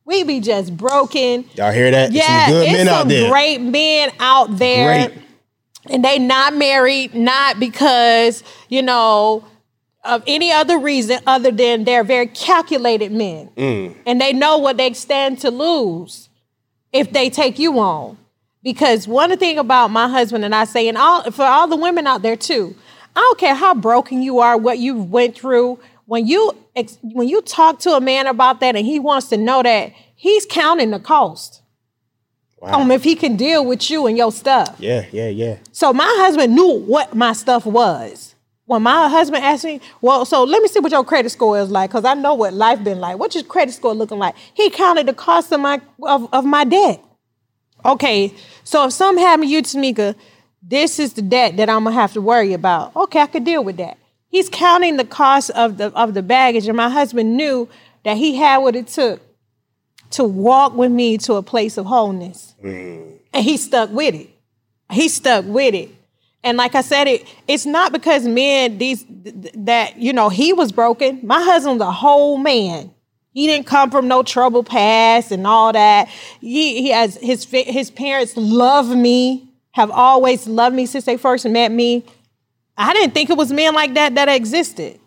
[0.04, 1.44] We be just broken.
[1.54, 2.12] Y'all hear that?
[2.12, 5.08] Yeah, some good it's men out some great men out there.
[5.08, 5.22] Great.
[5.90, 9.44] And they not married, not because, you know,
[10.04, 13.50] of any other reason other than they're very calculated men.
[13.56, 13.96] Mm.
[14.06, 16.28] And they know what they stand to lose
[16.92, 18.18] if they take you on.
[18.62, 22.06] Because one thing about my husband and I say, and all for all the women
[22.06, 22.76] out there too,
[23.14, 25.78] I don't care how broken you are, what you went through.
[26.06, 29.36] When you ex- when you talk to a man about that, and he wants to
[29.36, 31.62] know that he's counting the cost
[32.62, 32.80] Wow.
[32.80, 34.76] um, if he can deal with you and your stuff.
[34.78, 35.56] yeah, yeah, yeah.
[35.72, 38.31] So my husband knew what my stuff was.
[38.72, 41.70] When my husband asked me, well, so let me see what your credit score is
[41.70, 43.18] like, because I know what life been like.
[43.18, 44.34] What's your credit score looking like?
[44.54, 47.04] He counted the cost of my of, of my debt.
[47.84, 48.32] Okay,
[48.64, 50.14] so if something happened to you, Tamika,
[50.62, 52.96] this is the debt that I'm gonna have to worry about.
[52.96, 53.98] Okay, I could deal with that.
[54.28, 57.68] He's counting the cost of the of the baggage, and my husband knew
[58.04, 59.20] that he had what it took
[60.12, 63.18] to walk with me to a place of wholeness, mm.
[63.34, 64.30] and he stuck with it
[64.92, 65.90] he stuck with it.
[66.44, 70.28] And like I said, it it's not because men these th- th- that you know
[70.28, 71.20] he was broken.
[71.22, 72.92] My husband's a whole man.
[73.32, 76.08] He didn't come from no trouble past and all that.
[76.40, 81.46] He, he has his his parents love me, have always loved me since they first
[81.46, 82.04] met me.
[82.76, 84.98] I didn't think it was men like that that existed.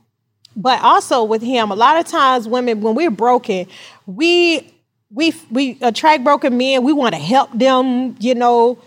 [0.55, 3.67] But also with him, a lot of times women when we're broken,
[4.05, 4.73] we
[5.11, 6.83] we we attract broken men.
[6.83, 8.79] We want to help them, you know,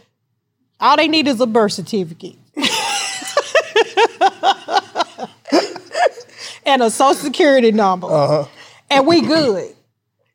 [0.80, 2.36] all they need is a birth certificate.
[6.66, 8.06] and a social security number.
[8.06, 8.46] Uh-huh.
[8.90, 9.74] And we good.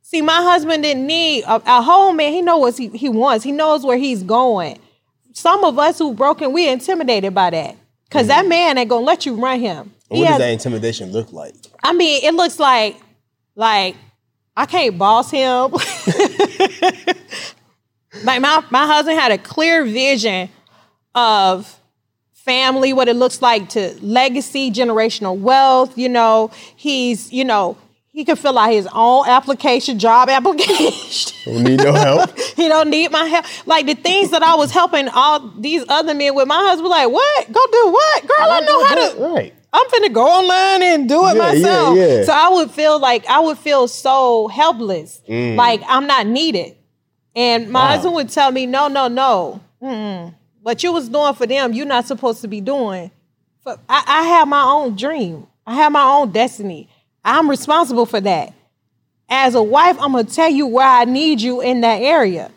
[0.01, 2.33] See, my husband didn't need a, a whole man.
[2.33, 3.43] He knows what he, he wants.
[3.43, 4.79] He knows where he's going.
[5.33, 7.75] Some of us who broken, we intimidated by that.
[8.07, 8.49] Because that mm-hmm.
[8.49, 9.91] man ain't gonna let you run him.
[10.07, 11.55] What He does has- that intimidation look like?
[11.81, 12.97] I mean, it looks like
[13.55, 13.95] like
[14.55, 15.71] I can't boss him.
[18.23, 20.49] like my my husband had a clear vision
[21.15, 21.79] of
[22.31, 25.97] family, what it looks like to legacy, generational wealth.
[25.97, 27.77] You know, he's you know
[28.11, 31.33] he can fill out his own application, job application.
[31.45, 32.37] Don't need no help.
[32.55, 33.45] he don't need my help.
[33.65, 36.91] Like the things that I was helping all these other men with, my husband was
[36.91, 37.51] like, "What?
[37.51, 38.51] Go do what, girl?
[38.51, 39.53] I know how to." Right.
[39.75, 41.97] I'm finna go online and do it Yeah, yeah, myself.
[41.97, 42.23] yeah.
[42.25, 45.55] So I would feel like I would feel so helpless, mm.
[45.55, 46.75] like I'm not needed.
[47.35, 47.87] And my Wow.
[47.91, 49.59] husband would tell me, "No, no, no.
[49.81, 50.33] Mm-mm.
[50.61, 53.11] What you was doing for them, you're not supposed to be doing."
[53.63, 55.47] For I, I have my own dream.
[55.65, 56.89] I have my own destiny.
[57.23, 58.53] I'm responsible for that.
[59.29, 62.51] As a wife, I'm gonna tell you where I need you in that area.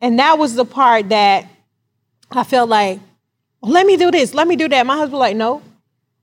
[0.00, 1.46] And that was the part that
[2.30, 3.00] I felt like,
[3.60, 4.86] let me do this, let me do that.
[4.86, 5.62] My husband was like, no,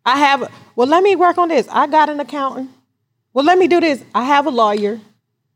[0.05, 1.67] I have, well, let me work on this.
[1.69, 2.71] I got an accountant.
[3.33, 4.03] Well, let me do this.
[4.15, 4.99] I have a lawyer.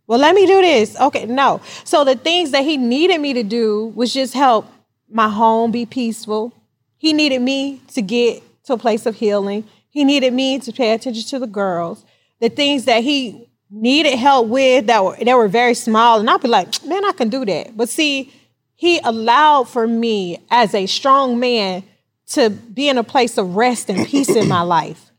[0.07, 0.99] Well, let me do this.
[0.99, 1.61] Okay, no.
[1.83, 4.67] So the things that he needed me to do was just help
[5.09, 6.53] my home be peaceful.
[6.97, 9.65] He needed me to get to a place of healing.
[9.89, 12.03] He needed me to pay attention to the girls.
[12.39, 16.41] The things that he needed help with that were that were very small, and I'd
[16.41, 17.75] be like, man, I can do that.
[17.75, 18.33] But see,
[18.75, 21.83] he allowed for me as a strong man
[22.31, 25.11] to be in a place of rest and peace in my life.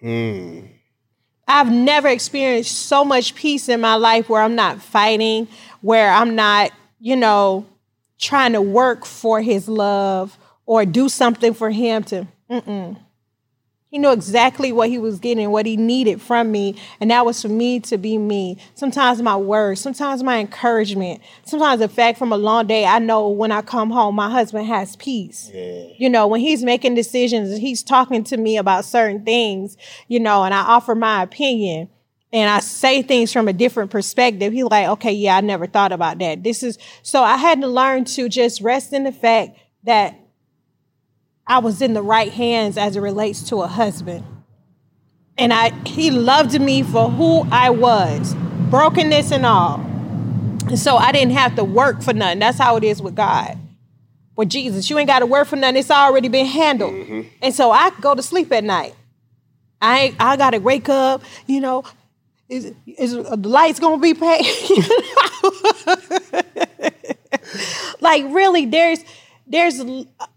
[0.00, 0.60] Hmm.
[1.48, 5.48] I've never experienced so much peace in my life where I'm not fighting,
[5.80, 7.66] where I'm not, you know,
[8.18, 12.26] trying to work for his love or do something for him to.
[12.50, 12.98] Mm-mm.
[13.96, 16.76] He knew exactly what he was getting, what he needed from me.
[17.00, 18.58] And that was for me to be me.
[18.74, 23.30] Sometimes my words, sometimes my encouragement, sometimes the fact from a long day, I know
[23.30, 25.50] when I come home, my husband has peace.
[25.50, 25.84] Yeah.
[25.96, 29.78] You know, when he's making decisions and he's talking to me about certain things,
[30.08, 31.88] you know, and I offer my opinion
[32.34, 35.92] and I say things from a different perspective, he's like, okay, yeah, I never thought
[35.92, 36.44] about that.
[36.44, 40.20] This is so I had to learn to just rest in the fact that
[41.46, 44.24] I was in the right hands as it relates to a husband.
[45.38, 48.34] And I he loved me for who I was,
[48.70, 49.80] brokenness and all.
[50.68, 52.40] And so I didn't have to work for nothing.
[52.40, 53.58] That's how it is with God.
[54.34, 55.76] With Jesus, you ain't got to work for nothing.
[55.76, 56.92] It's already been handled.
[56.92, 57.28] Mm-hmm.
[57.40, 58.94] And so I go to sleep at night.
[59.80, 61.84] I ain't, I gotta wake up, you know.
[62.48, 64.46] Is, is the lights gonna be paid?
[68.00, 69.00] like really, there's
[69.46, 69.80] there's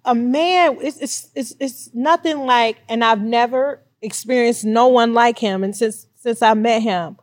[0.06, 0.78] a man.
[0.82, 5.64] It's, it's it's it's nothing like, and I've never experienced no one like him.
[5.64, 7.18] And since since I met him,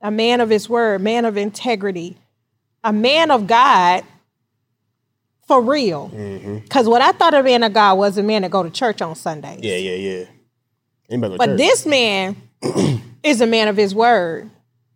[0.00, 2.18] a man of his word, man of integrity,
[2.82, 4.04] a man of God
[5.46, 6.10] for real.
[6.14, 6.58] Mm-hmm.
[6.58, 9.02] Because what I thought a man of God was a man that go to church
[9.02, 9.60] on Sundays.
[9.62, 10.24] Yeah, yeah, yeah.
[11.10, 11.58] Anybody But church?
[11.58, 12.36] this man
[13.22, 14.50] is a man of his word.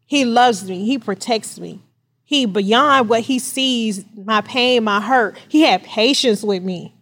[0.07, 0.85] He loves me.
[0.85, 1.83] He protects me.
[2.27, 5.39] He beyond what he sees, my pain, my hurt.
[5.49, 6.93] He had patience with me.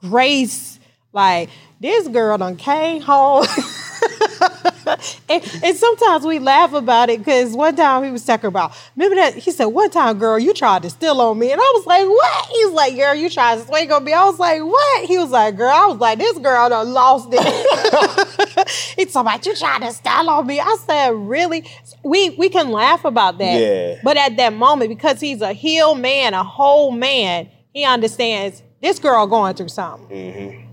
[0.00, 0.78] Grace,
[1.14, 1.48] like
[1.80, 3.46] this girl done came home.
[5.28, 9.16] and, and sometimes we laugh about it because one time he was talking about, remember
[9.16, 9.34] that?
[9.34, 11.50] He said, one time, girl, you tried to steal on me.
[11.50, 12.46] And I was like, what?
[12.48, 14.12] He was like, girl, you tried to swing on me.
[14.12, 15.06] I was like, what?
[15.06, 17.40] He was like, girl, I was like, this girl done lost it.
[18.96, 20.60] He's talking about, you trying to steal on me.
[20.60, 21.68] I said, really?
[22.02, 23.60] We, we can laugh about that.
[23.60, 24.00] Yeah.
[24.02, 28.98] But at that moment, because he's a healed man, a whole man, he understands this
[28.98, 30.08] girl going through something.
[30.08, 30.70] Mm-hmm.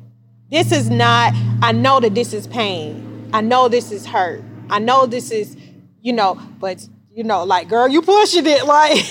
[0.49, 3.29] This is not, I know that this is pain.
[3.33, 4.43] I know this is hurt.
[4.69, 5.55] I know this is,
[6.01, 8.65] you know, but you know, like, girl, you pushing it.
[8.65, 9.05] Like,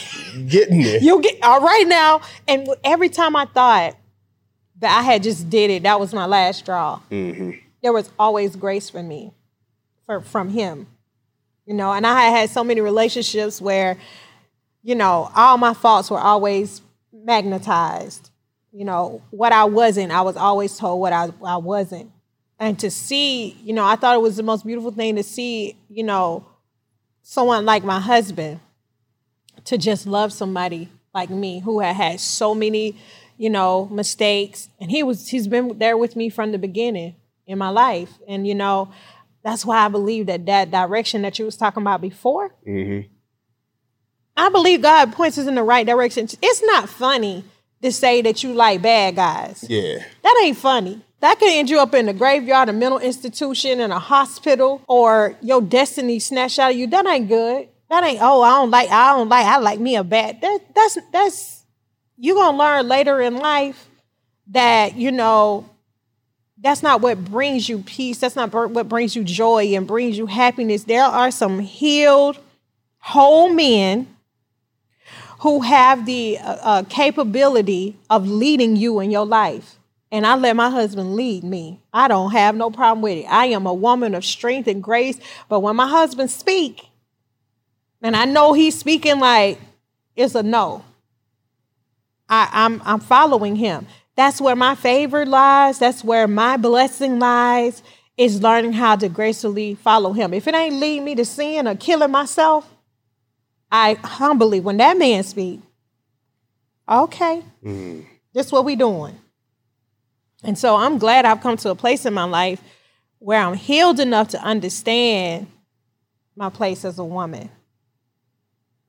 [0.47, 1.03] Getting it.
[1.03, 2.21] you get all right now.
[2.49, 3.97] And every time I thought
[4.79, 7.01] that I had just did it, that was my last straw.
[7.11, 7.53] Mm-hmm.
[7.83, 9.33] There was always grace for me,
[10.05, 10.87] for from him.
[11.67, 13.97] You know, and I had so many relationships where,
[14.83, 18.31] you know, all my faults were always magnetized.
[18.73, 22.11] You know, what I wasn't, I was always told what I, I wasn't.
[22.59, 25.77] And to see, you know, I thought it was the most beautiful thing to see,
[25.89, 26.47] you know,
[27.23, 28.61] someone like my husband
[29.65, 32.97] to just love somebody like me who had had so many,
[33.39, 34.69] you know, mistakes.
[34.81, 37.15] And he was, he's been there with me from the beginning
[37.51, 38.11] in my life.
[38.29, 38.91] And, you know,
[39.43, 43.09] that's why I believe that that direction that you was talking about before, mm-hmm.
[44.37, 46.29] I believe God points us in the right direction.
[46.41, 47.45] It's not funny
[47.83, 49.65] to say that you like bad guys.
[49.69, 49.99] Yeah.
[50.23, 51.03] That ain't funny.
[51.21, 55.37] That could end you up in the graveyard, a mental institution, in a hospital, or
[55.43, 56.87] your destiny snatched out of you.
[56.87, 57.69] That ain't good.
[57.91, 58.21] That ain't.
[58.23, 58.89] Oh, I don't like.
[58.89, 59.45] I don't like.
[59.45, 60.41] I like me a bad.
[60.41, 61.67] That that's that's.
[62.17, 63.89] You gonna learn later in life
[64.49, 65.69] that you know.
[66.63, 68.19] That's not what brings you peace.
[68.19, 70.85] That's not what brings you joy and brings you happiness.
[70.85, 72.39] There are some healed,
[72.99, 74.15] whole men
[75.41, 79.77] who have the uh, uh, capability of leading you in your life.
[80.13, 81.81] And I let my husband lead me.
[81.95, 83.27] I don't have no problem with it.
[83.27, 85.19] I am a woman of strength and grace.
[85.49, 86.85] But when my husband speak,
[88.03, 89.59] and I know he's speaking like
[90.17, 90.85] it's a no.
[92.29, 93.87] I, I'm I'm following him.
[94.17, 95.79] That's where my favor lies.
[95.79, 97.83] That's where my blessing lies.
[98.17, 100.35] Is learning how to gracefully follow him.
[100.35, 102.69] If it ain't leading me to sin or killing myself,
[103.73, 105.61] I humbly, when that man speak,
[106.87, 108.01] okay, mm-hmm.
[108.35, 109.19] this what we doing.
[110.45, 112.61] And so I'm glad I've come to a place in my life
[113.21, 115.47] where I'm healed enough to understand
[116.37, 117.49] my place as a woman.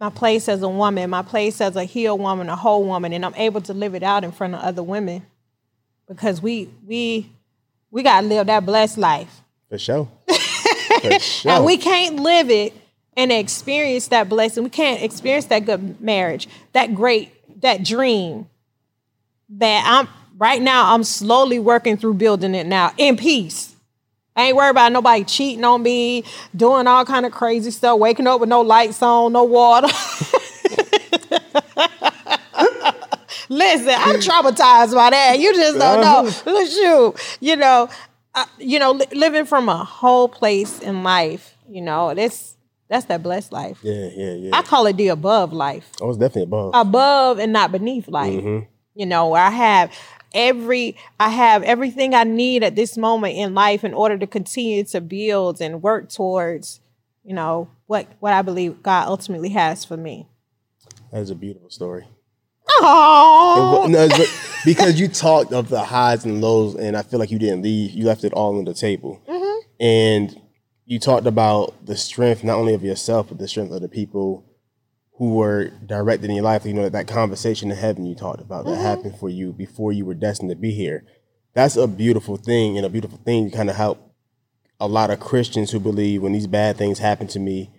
[0.02, 3.24] My place as a woman, my place as a healed woman, a whole woman, and
[3.24, 5.24] I'm able to live it out in front of other women
[6.08, 7.30] because we we
[7.92, 9.42] we gotta live that blessed life.
[9.70, 10.10] For sure.
[10.28, 11.52] For sure.
[11.52, 12.74] And we can't live it
[13.16, 14.64] and experience that blessing.
[14.64, 18.50] We can't experience that good marriage, that great, that dream.
[19.50, 23.76] That I'm right now, I'm slowly working through building it now in peace.
[24.36, 26.24] I ain't worried about nobody cheating on me,
[26.56, 29.88] doing all kind of crazy stuff, waking up with no lights on, no water.
[33.50, 35.38] Listen, I'm traumatized by that.
[35.40, 36.24] You just don't know.
[36.52, 37.90] Look, shoot, you know,
[38.34, 41.56] uh, you know, li- living from a whole place in life.
[41.70, 42.56] You know, that's
[42.88, 43.80] that's that blessed life.
[43.84, 44.58] yeah, yeah, yeah.
[44.58, 46.72] I call it the above life, I was definitely above.
[46.74, 48.44] above and not beneath life.
[48.96, 49.92] You know, where I have
[50.34, 54.84] every I have everything I need at this moment in life in order to continue
[54.86, 56.82] to build and work towards,
[57.24, 60.28] you know, what what I believe God ultimately has for me.
[61.12, 62.06] That is a beautiful story.
[62.84, 64.08] Oh, No,
[64.66, 67.92] because you talked of the highs and lows, and I feel like you didn't leave.
[67.92, 69.60] You left it all on the table, mm-hmm.
[69.80, 70.42] and
[70.86, 74.44] you talked about the strength not only of yourself but the strength of the people
[75.22, 76.66] who were directed in your life.
[76.66, 78.82] You know that that conversation in heaven you talked about that mm-hmm.
[78.82, 81.06] happened for you before you were destined to be here.
[81.54, 84.16] That's a beautiful thing, and a beautiful thing to kind of help
[84.80, 87.70] a lot of Christians who believe when these bad things happen to me,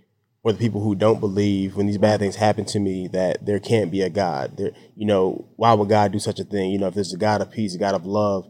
[0.44, 3.58] or the people who don't believe when these bad things happen to me that there
[3.58, 4.56] can't be a God.
[4.56, 6.70] There, you know, why would God do such a thing?
[6.70, 8.48] You know, if there's a God of peace, a God of love,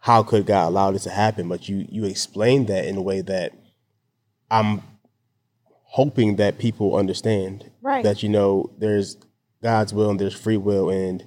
[0.00, 1.48] how could God allow this to happen?
[1.48, 3.52] But you you explained that in a way that
[4.50, 4.82] I'm
[5.94, 7.70] hoping that people understand.
[7.80, 8.02] Right.
[8.02, 9.16] That you know there's
[9.62, 11.24] God's will and there's free will and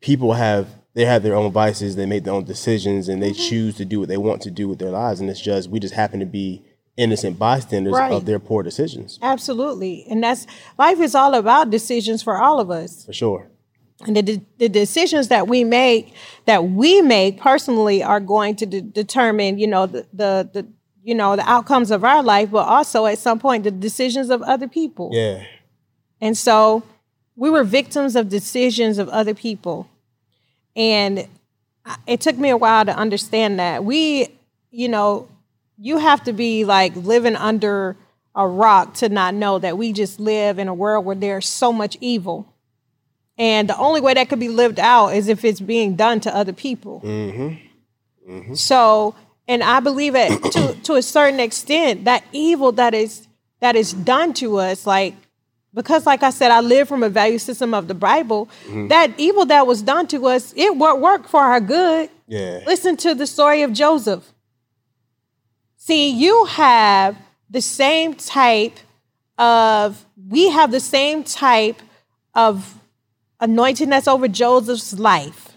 [0.00, 3.48] people have they have their own vices, they make their own decisions and they mm-hmm.
[3.48, 5.20] choose to do what they want to do with their lives.
[5.20, 6.64] And it's just we just happen to be
[6.96, 8.12] innocent bystanders Right.
[8.12, 9.20] of their poor decisions.
[9.22, 10.06] absolutely.
[10.10, 10.44] And that's
[10.76, 13.04] life is all about decisions for all of us.
[13.04, 13.46] For sure.
[14.04, 16.12] And the, the decisions that we make,
[16.46, 20.66] that we make personally, are going to de- determine, you know, the, the the
[21.02, 24.42] you know the outcomes of our life, but also at some point the decisions of
[24.42, 25.10] other people.
[25.12, 25.44] Yeah.
[26.20, 26.84] And so
[27.36, 29.88] we were victims of decisions of other people.
[30.76, 31.26] And
[32.06, 33.84] it took me a while to understand that.
[33.84, 34.28] We,
[34.70, 35.28] you know,
[35.78, 37.96] you have to be like living under
[38.34, 41.72] a rock to not know that we just live in a world where there's so
[41.72, 42.46] much evil.
[43.36, 46.34] And the only way that could be lived out is if it's being done to
[46.34, 47.00] other people.
[47.04, 48.54] Mm-hmm.
[48.54, 49.14] So,
[49.48, 53.26] and I believe it to to a certain extent that evil that is
[53.60, 55.14] that is done to us, like
[55.74, 58.48] because, like I said, I live from a value system of the Bible.
[58.66, 58.88] Mm-hmm.
[58.88, 62.10] That evil that was done to us, it wor- worked for our good.
[62.26, 62.60] Yeah.
[62.66, 64.32] Listen to the story of Joseph.
[65.76, 67.16] See, you have
[67.48, 68.78] the same type
[69.38, 71.80] of, we have the same type
[72.34, 72.74] of
[73.40, 75.51] anointing that's over Joseph's life.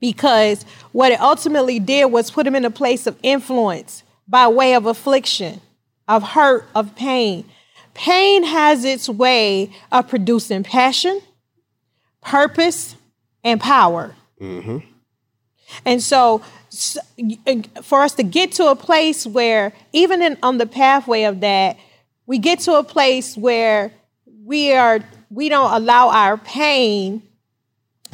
[0.00, 4.74] Because what it ultimately did was put him in a place of influence by way
[4.74, 5.60] of affliction,
[6.06, 7.44] of hurt, of pain.
[7.94, 11.20] Pain has its way of producing passion,
[12.22, 12.94] purpose,
[13.42, 14.14] and power.
[14.40, 14.78] Mm-hmm.
[15.84, 16.42] And so,
[17.82, 21.76] for us to get to a place where, even in, on the pathway of that,
[22.26, 23.92] we get to a place where
[24.44, 27.22] we are we don't allow our pain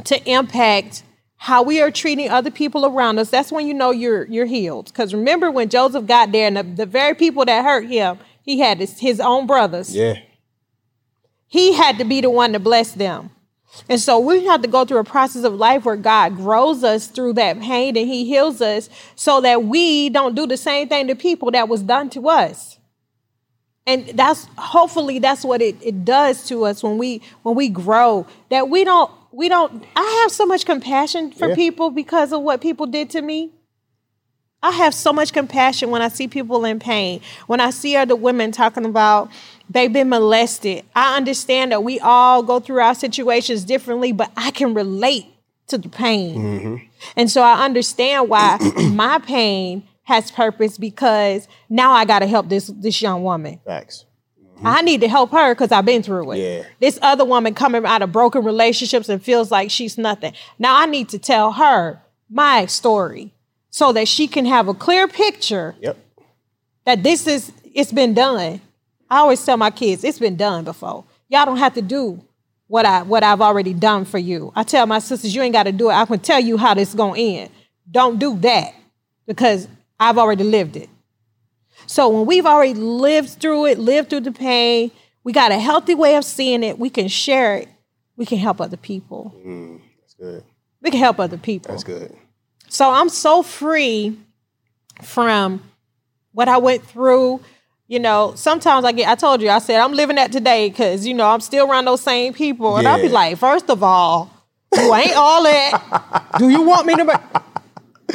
[0.04, 1.04] to impact
[1.44, 3.28] how we are treating other people around us.
[3.28, 4.86] That's when you know you're you're healed.
[4.86, 8.60] Because remember when Joseph got there, and the, the very people that hurt him, he
[8.60, 10.14] had his, his own brothers Yeah.
[11.46, 13.28] he had to be the one to bless them.
[13.90, 17.08] And so we have to go through a process of life where God grows us
[17.08, 21.08] through that pain and he heals us so that we don't do the same thing
[21.08, 22.78] to people that was done to us.
[23.86, 28.26] And that's hopefully that's what it, it does to us when we when we grow.
[28.48, 31.54] That we don't we don't I have so much compassion for Yeah.
[31.54, 33.50] people because of what people did to me.
[34.62, 37.20] I have so much compassion when I see people in pain.
[37.46, 39.30] When I see other women talking about
[39.68, 40.84] they've been molested.
[40.94, 45.26] I understand that we all go through our situations differently, but I can relate
[45.68, 46.38] to the pain.
[46.38, 46.76] Mm-hmm.
[47.16, 48.58] And so I understand why
[48.92, 53.60] my pain has purpose because now I got to help this this young woman.
[53.64, 54.04] Facts.
[54.64, 54.84] I mm-hmm.
[54.84, 56.38] need to help her because I've been through it.
[56.38, 56.64] Yeah.
[56.80, 60.32] This other woman coming out of broken relationships and feels like she's nothing.
[60.58, 62.00] Now I need to tell her
[62.30, 63.32] my story
[63.70, 65.98] so that she can have a clear picture Yep.
[66.84, 68.60] that this is it's been done.
[69.10, 71.04] I always tell my kids it's been done before.
[71.28, 72.24] Y'all don't have to do
[72.68, 74.52] what I what I've already done for you.
[74.56, 75.94] I tell my sisters you ain't got to do it.
[75.94, 77.50] I can tell you how this going to end.
[77.90, 78.74] Don't do that
[79.26, 79.68] because
[79.98, 80.88] I've already lived it.
[81.86, 84.90] So when we've already lived through it, lived through the pain,
[85.22, 86.78] we got a healthy way of seeing it.
[86.78, 87.68] We can share it.
[88.16, 89.34] We can help other people.
[89.44, 90.44] Mm, that's good.
[90.82, 91.72] We can help other people.
[91.72, 92.14] That's good.
[92.68, 94.18] So I'm so free
[95.02, 95.62] from
[96.32, 97.40] what I went through.
[97.86, 101.06] You know, sometimes I get, I told you, I said, I'm living that today because,
[101.06, 102.76] you know, I'm still around those same people.
[102.76, 104.30] And I'll be like, first of all,
[104.74, 106.34] you ain't all that.
[106.38, 108.14] Do you want me to be,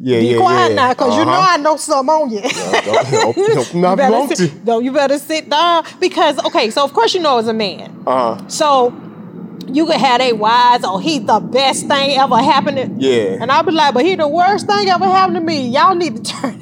[0.00, 0.74] Yeah, be yeah, quiet yeah.
[0.76, 0.88] now?
[0.90, 1.46] Because you know Uh-huh.
[1.54, 2.40] I know something on you.
[2.40, 4.36] Don't, don't, don't you not better want to.
[4.36, 7.52] sit, no, you better sit down because, okay, so of course you know as a
[7.52, 8.02] man.
[8.06, 8.92] Uh, So
[9.66, 13.02] you could have a wise, oh, he the best thing ever happened.
[13.02, 13.38] Yeah.
[13.40, 15.68] And I'll be like, but he the worst thing ever happened to me.
[15.68, 16.60] Y'all need to turn.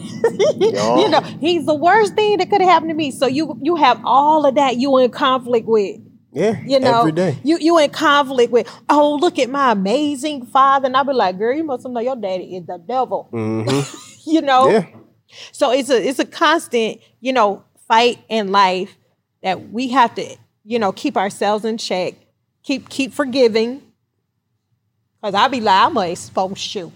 [0.58, 0.98] Yo.
[1.00, 3.10] you know, he's the worst thing that could have happened to me.
[3.10, 6.00] So you you have all of that you in conflict with.
[6.36, 7.38] Yeah, You know, every day.
[7.44, 11.38] you you in conflict with, oh, look at my amazing father, and I'll be like,
[11.38, 13.28] girl, you must know your daddy is the devil.
[13.32, 14.70] you know, Mm-hmm.
[14.72, 14.86] Yeah.
[15.52, 18.94] so it's a it's a constant, you know, fight in life
[19.42, 22.14] that we have to, you know, keep ourselves in check,
[22.62, 23.80] keep keep forgiving.
[25.22, 26.92] Cause I'll be like, I'm gonna expose you.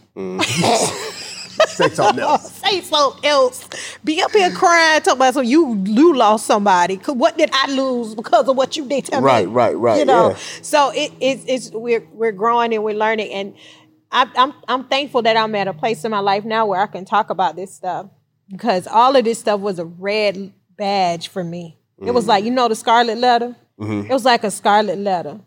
[1.88, 2.52] Say something else.
[2.62, 3.68] Say something else.
[4.04, 6.96] Be up here crying, talking about so you you lost somebody.
[6.96, 9.22] What did I lose because of what you did to me?
[9.24, 10.36] Right, right, right, You know, yeah.
[10.62, 13.54] so it, it's it's we're we're growing and we're learning, and
[14.12, 16.86] I'm I'm I'm thankful that I'm at a place in my life now where I
[16.86, 18.06] can talk about this stuff
[18.50, 21.76] because all of this stuff was a red badge for me.
[21.98, 22.14] It Mm-hmm.
[22.14, 23.54] was like you know the scarlet letter.
[23.82, 25.40] It was like a scarlet letter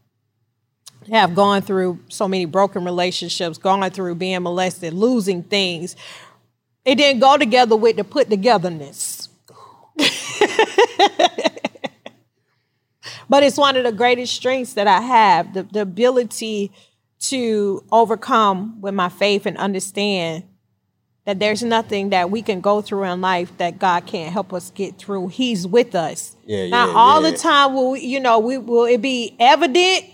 [1.11, 5.95] have gone through so many broken relationships, gone through being molested, losing things.
[6.85, 9.30] It didn't go together with the put togetherness.
[13.30, 16.71] but it's one of the greatest strengths that I have the, the ability
[17.19, 20.43] to overcome with my faith and understand
[21.25, 24.71] that there's nothing that we can go through in life that God can't help us
[24.71, 25.30] get through.
[25.30, 26.35] He's with us.
[26.45, 27.31] Yeah, Now, yeah, all yeah.
[27.31, 30.05] the time will we, you know, we will it be evident?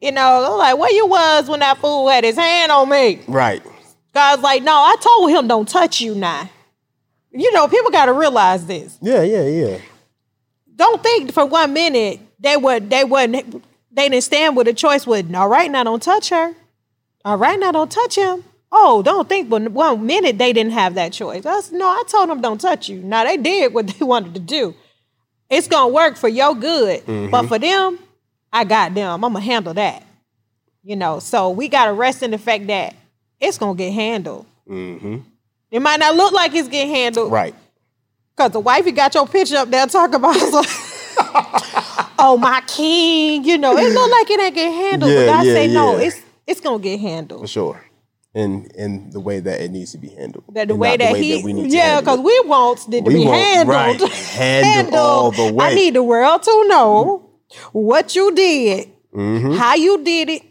[0.00, 3.20] You know, like where you was when that fool had his hand on me.
[3.26, 3.62] Right.
[4.14, 6.48] God's like, no, I told him don't touch you now.
[7.32, 8.98] You know, people gotta realize this.
[9.02, 9.78] Yeah, yeah, yeah.
[10.74, 15.06] Don't think for one minute they would they wouldn't they didn't stand with a choice
[15.06, 16.54] with all right now don't touch her.
[17.24, 18.44] All right now don't touch him.
[18.70, 21.44] Oh, don't think but one minute they didn't have that choice.
[21.72, 23.00] No, I told them don't touch you.
[23.00, 24.74] Now they did what they wanted to do.
[25.50, 27.04] It's gonna work for your good.
[27.06, 27.48] But mm-hmm.
[27.48, 27.98] for them,
[28.52, 29.12] I got them.
[29.24, 30.04] I'm gonna handle that.
[30.82, 32.94] You know, so we gotta rest in the fact that
[33.40, 34.46] it's gonna get handled.
[34.68, 35.18] Mm-hmm.
[35.70, 37.54] It might not look like it's getting handled, Right.
[38.36, 40.36] Cause the wifey got your picture up there talking about
[42.18, 45.10] oh my king, you know, it look like it ain't get handled.
[45.12, 47.42] Yeah, but I yeah, say no, it's it's gonna get handled.
[47.42, 47.84] For sure.
[48.34, 50.44] And in the way that it needs to be handled.
[50.52, 52.90] That the way that the way he that we need Yeah, because we want it
[52.92, 54.00] to We be want- handled.
[54.02, 55.66] right, handled all the way.
[55.66, 57.27] I need the world to know
[57.72, 59.52] what you did, Mm-hmm.
[59.52, 60.42] how you did it,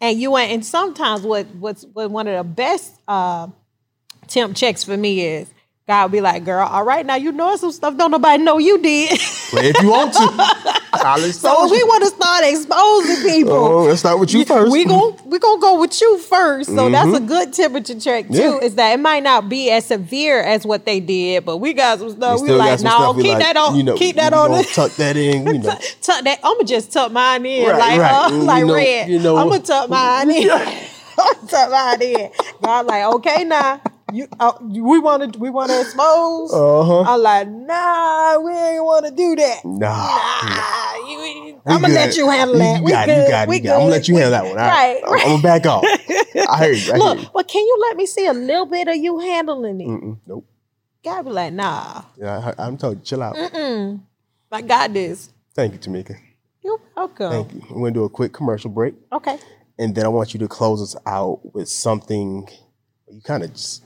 [0.00, 3.48] and you ain't and sometimes what what's what one of the best uh
[4.28, 5.48] temp checks for me is
[5.88, 8.78] God be like, girl, all right, now you know some stuff don't nobody know you
[8.80, 9.10] did.
[9.52, 13.82] But if you want to, I'll So if we want to start exposing people, Oh,
[13.84, 14.72] let's start with you first.
[14.72, 16.70] we gon' we gonna go with you first.
[16.74, 18.32] So that's a good temperature check too.
[18.32, 18.58] Mm-hmm.
[18.62, 18.66] Yeah.
[18.66, 21.98] Is that it might not be as severe as what they did, but we got
[21.98, 22.40] some stuff.
[22.40, 23.76] We We, like, no, keep like, that on.
[23.76, 24.50] you know, keep that on.
[24.50, 25.78] gonna tuck that in, you know.
[26.02, 26.38] tuck that.
[26.42, 28.26] I'm gonna just tuck mine in, Right, like right.
[28.26, 29.08] uh, You like know- red.
[29.08, 30.50] you know- I'm gonna tuck mine in.
[31.48, 32.30] tuck mine in.
[32.62, 33.80] God, like okay now.
[34.12, 36.52] You, uh, we want to, we want to expose.
[36.52, 37.00] Uh-huh.
[37.02, 39.64] I'm like, nah, we ain't want to do that.
[39.64, 39.88] Nah.
[39.90, 41.94] Ah, you, I'm gonna good.
[41.94, 42.78] let you handle that.
[42.78, 43.26] You We got it, good.
[43.26, 43.58] you got we it.
[43.60, 44.58] I'm gonna let you handle that one.
[44.58, 45.02] All Right.
[45.02, 45.22] right.
[45.24, 45.84] I'm, gonna back off.
[46.48, 46.92] I heard you.
[46.92, 49.80] I Look, heard but can you let me see a little bit of you handling
[49.80, 49.88] it?
[49.88, 50.46] Mm-mm, nope.
[51.04, 53.36] God be like, nah, Yeah, I, I'm told you, chill out.
[54.52, 55.30] I got this.
[55.54, 56.16] Thank you, Tamika.
[56.62, 57.30] You're welcome.
[57.30, 57.62] Thank you.
[57.70, 59.38] We're gonna do a quick commercial break, Okay.
[59.78, 62.48] And then I want you to close us out with something.
[63.10, 63.82] You kind of just.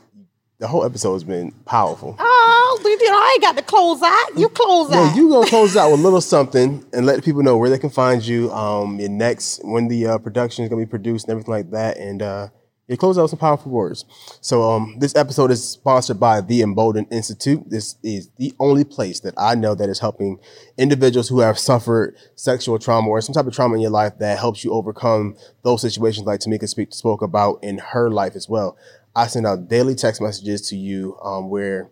[0.60, 2.16] The whole episode has been powerful.
[2.18, 4.36] Oh, you know, I ain't got to close out.
[4.36, 5.16] You close Yeah, out.
[5.16, 7.90] you gonna close out with a little something and let people know where they can
[7.90, 8.50] find you.
[8.50, 11.96] Um, your next when the uh, production is gonna be produced and everything like that,
[11.98, 12.48] and uh,
[12.88, 14.04] you close out some powerful words.
[14.40, 17.68] So, um, this episode is sponsored by the Emboldened Institute.
[17.68, 20.40] This is the only place that I know that is helping
[20.78, 24.38] individuals who have suffered sexual trauma or some type of trauma in your life that
[24.38, 28.76] helps you overcome those situations, like Tamika speak, spoke about in her life as well.
[29.14, 31.90] I send out daily text messages to you um, where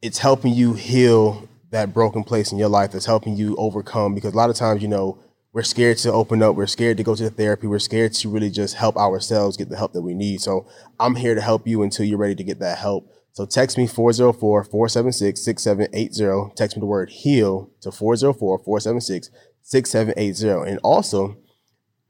[0.00, 2.92] it's helping you heal that broken place in your life.
[2.92, 5.18] that's helping you overcome because a lot of times, you know,
[5.54, 6.56] we're scared to open up.
[6.56, 7.68] We're scared to go to the therapy.
[7.68, 10.40] We're scared to really just help ourselves get the help that we need.
[10.40, 10.66] So
[10.98, 13.08] I'm here to help you until you're ready to get that help.
[13.30, 16.56] So text me 404-476-6780.
[16.56, 20.68] Text me the word heal to 404-476-6780.
[20.68, 21.36] And also,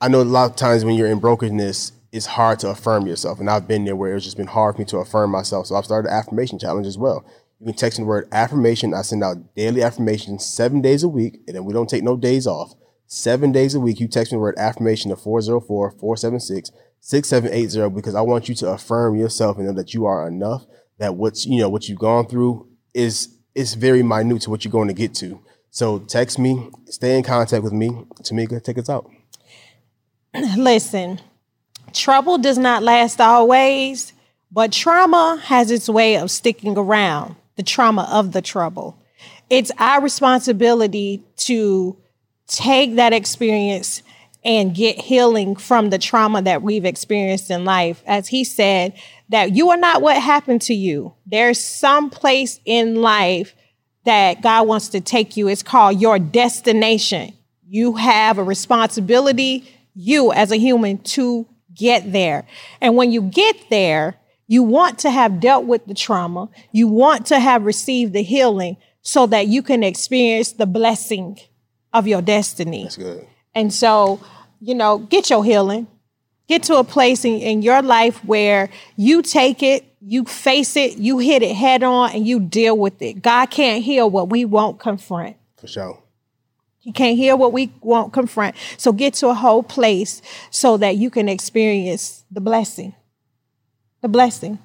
[0.01, 3.41] I know a lot of times when you're in brokenness, it's hard to affirm yourself.
[3.41, 5.67] And I've been there where it's just been hard for me to affirm myself.
[5.67, 7.23] So I've started an affirmation challenge as well.
[7.61, 8.95] You can text me the word affirmation.
[8.95, 12.17] I send out daily affirmations seven days a week, and then we don't take no
[12.17, 12.73] days off.
[13.15, 18.17] Seven days a week, you text me the word affirmation to 404 476 6780 because
[18.17, 20.67] I want you to affirm yourself and know that you are enough,
[20.99, 24.73] that what's you know what you've gone through is is very minute to what you're
[24.73, 25.41] going to get to.
[25.71, 27.91] So text me, stay in contact with me.
[28.25, 29.09] Tamika, take us out.
[30.57, 31.21] Listen,
[31.93, 34.13] trouble does not last always,
[34.51, 37.37] but trauma has its way of sticking around.
[37.55, 38.99] The trauma of the trouble.
[39.49, 41.97] It's our responsibility to
[42.47, 44.03] take that experience
[44.45, 48.03] and get healing from the trauma that we've experienced in life.
[48.07, 48.93] As he said,
[49.31, 51.15] that you are not what happened to you.
[51.27, 53.55] There's some place in life
[54.05, 55.49] that God wants to take you.
[55.49, 57.33] It's called your destination.
[57.67, 62.47] You have a responsibility, you as a human, to get there.
[62.83, 64.17] And when you get there,
[64.47, 66.51] you want to have dealt with the trauma.
[66.71, 71.39] You want to have received the healing so that you can experience the blessing
[71.95, 72.83] of your destiny.
[72.83, 73.27] That's good.
[73.55, 74.21] And so,
[74.61, 75.87] you know, get your healing.
[76.47, 80.99] Get to a place in, in your life where you take it, you face it,
[80.99, 83.23] you hit it head on, and you deal with it.
[83.23, 85.37] God can't heal what we won't confront.
[85.57, 86.03] For sure.
[86.81, 88.57] He can't heal what we won't confront.
[88.77, 92.95] So get to a whole place so that you can experience the blessing.
[94.03, 94.59] The blessing.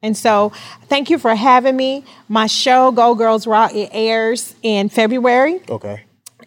[0.00, 0.52] And so
[0.84, 2.04] thank you for having me.
[2.28, 5.60] My show, Go Girls Rock, it airs in February.
[5.68, 6.03] Okay.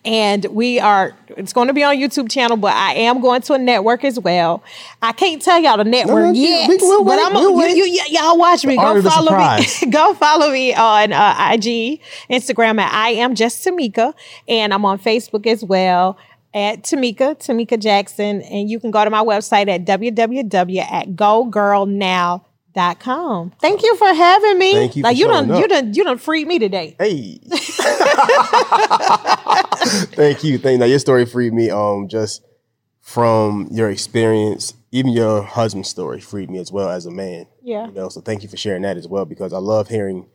[0.07, 3.53] And we are, it's going to be on YouTube channel, but I am going to
[3.53, 4.63] a network as well.
[5.01, 8.01] I can't tell y'all the network no, yet, we- we'll but I'm we'll you, you,
[8.09, 8.77] y'all watch me.
[8.77, 9.65] Go follow me.
[9.91, 14.13] Go follow me on uh, IG, Instagram at I am just Tamika,
[14.47, 16.17] and I'm on Facebook as well
[16.53, 22.41] at Tamika, Tamika Jackson, and you can go to my website at www at gogirlnow.com.
[23.59, 24.73] Thank you for having me.
[24.73, 26.95] Thank you Like for you done, you done, you done freed me today.
[26.99, 27.39] Hey.
[30.15, 30.57] Thank you.
[30.57, 30.77] Thank you.
[30.79, 32.43] Now your story freed me um just
[33.01, 37.47] from your experience, even your husband's story freed me as well as a man.
[37.61, 37.87] Yeah.
[37.87, 40.27] You know, so thank you for sharing that as well because I love hearing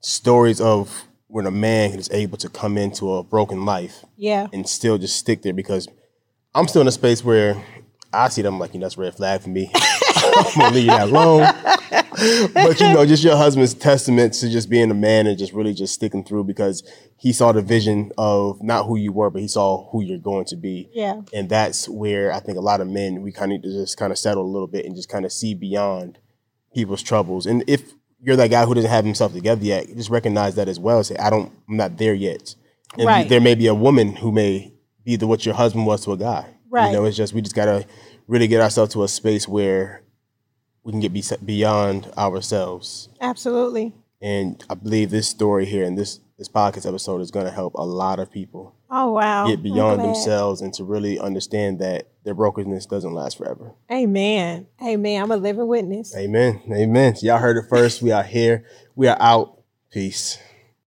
[0.00, 4.48] stories of when a man is able to come into a broken life Yeah.
[4.52, 5.86] and still just stick there because
[6.54, 7.62] I'm still in a space where
[8.12, 9.70] I see them like, you know, that's a red flag for me.
[10.46, 12.50] I'm gonna leave that alone.
[12.54, 15.74] but you know, just your husband's testament to just being a man and just really
[15.74, 16.82] just sticking through because
[17.16, 20.44] he saw the vision of not who you were, but he saw who you're going
[20.46, 20.88] to be.
[20.92, 21.20] Yeah.
[21.32, 23.96] And that's where I think a lot of men we kind of need to just
[23.96, 26.18] kind of settle a little bit and just kind of see beyond
[26.74, 27.46] people's troubles.
[27.46, 30.78] And if you're that guy who doesn't have himself together yet, just recognize that as
[30.80, 31.02] well.
[31.04, 32.54] Say, I don't, I'm not there yet.
[32.96, 33.28] And Right.
[33.28, 34.72] there may be a woman who may
[35.04, 36.46] be the what your husband was to a guy.
[36.70, 36.88] Right.
[36.88, 37.86] You know, it's just we just gotta
[38.26, 40.02] really get ourselves to a space where
[40.88, 43.10] we can get be- beyond ourselves.
[43.20, 43.92] Absolutely.
[44.22, 47.74] And I believe this story here and this this podcast episode is going to help
[47.74, 49.46] a lot of people Oh wow.
[49.48, 53.74] get beyond themselves and to really understand that their brokenness doesn't last forever.
[53.92, 54.66] Amen.
[54.82, 55.22] Amen.
[55.22, 56.16] I'm a living witness.
[56.16, 56.62] Amen.
[56.72, 57.16] Amen.
[57.20, 58.00] Y'all heard it first.
[58.00, 58.64] We are here.
[58.96, 59.62] We are out.
[59.90, 60.38] Peace.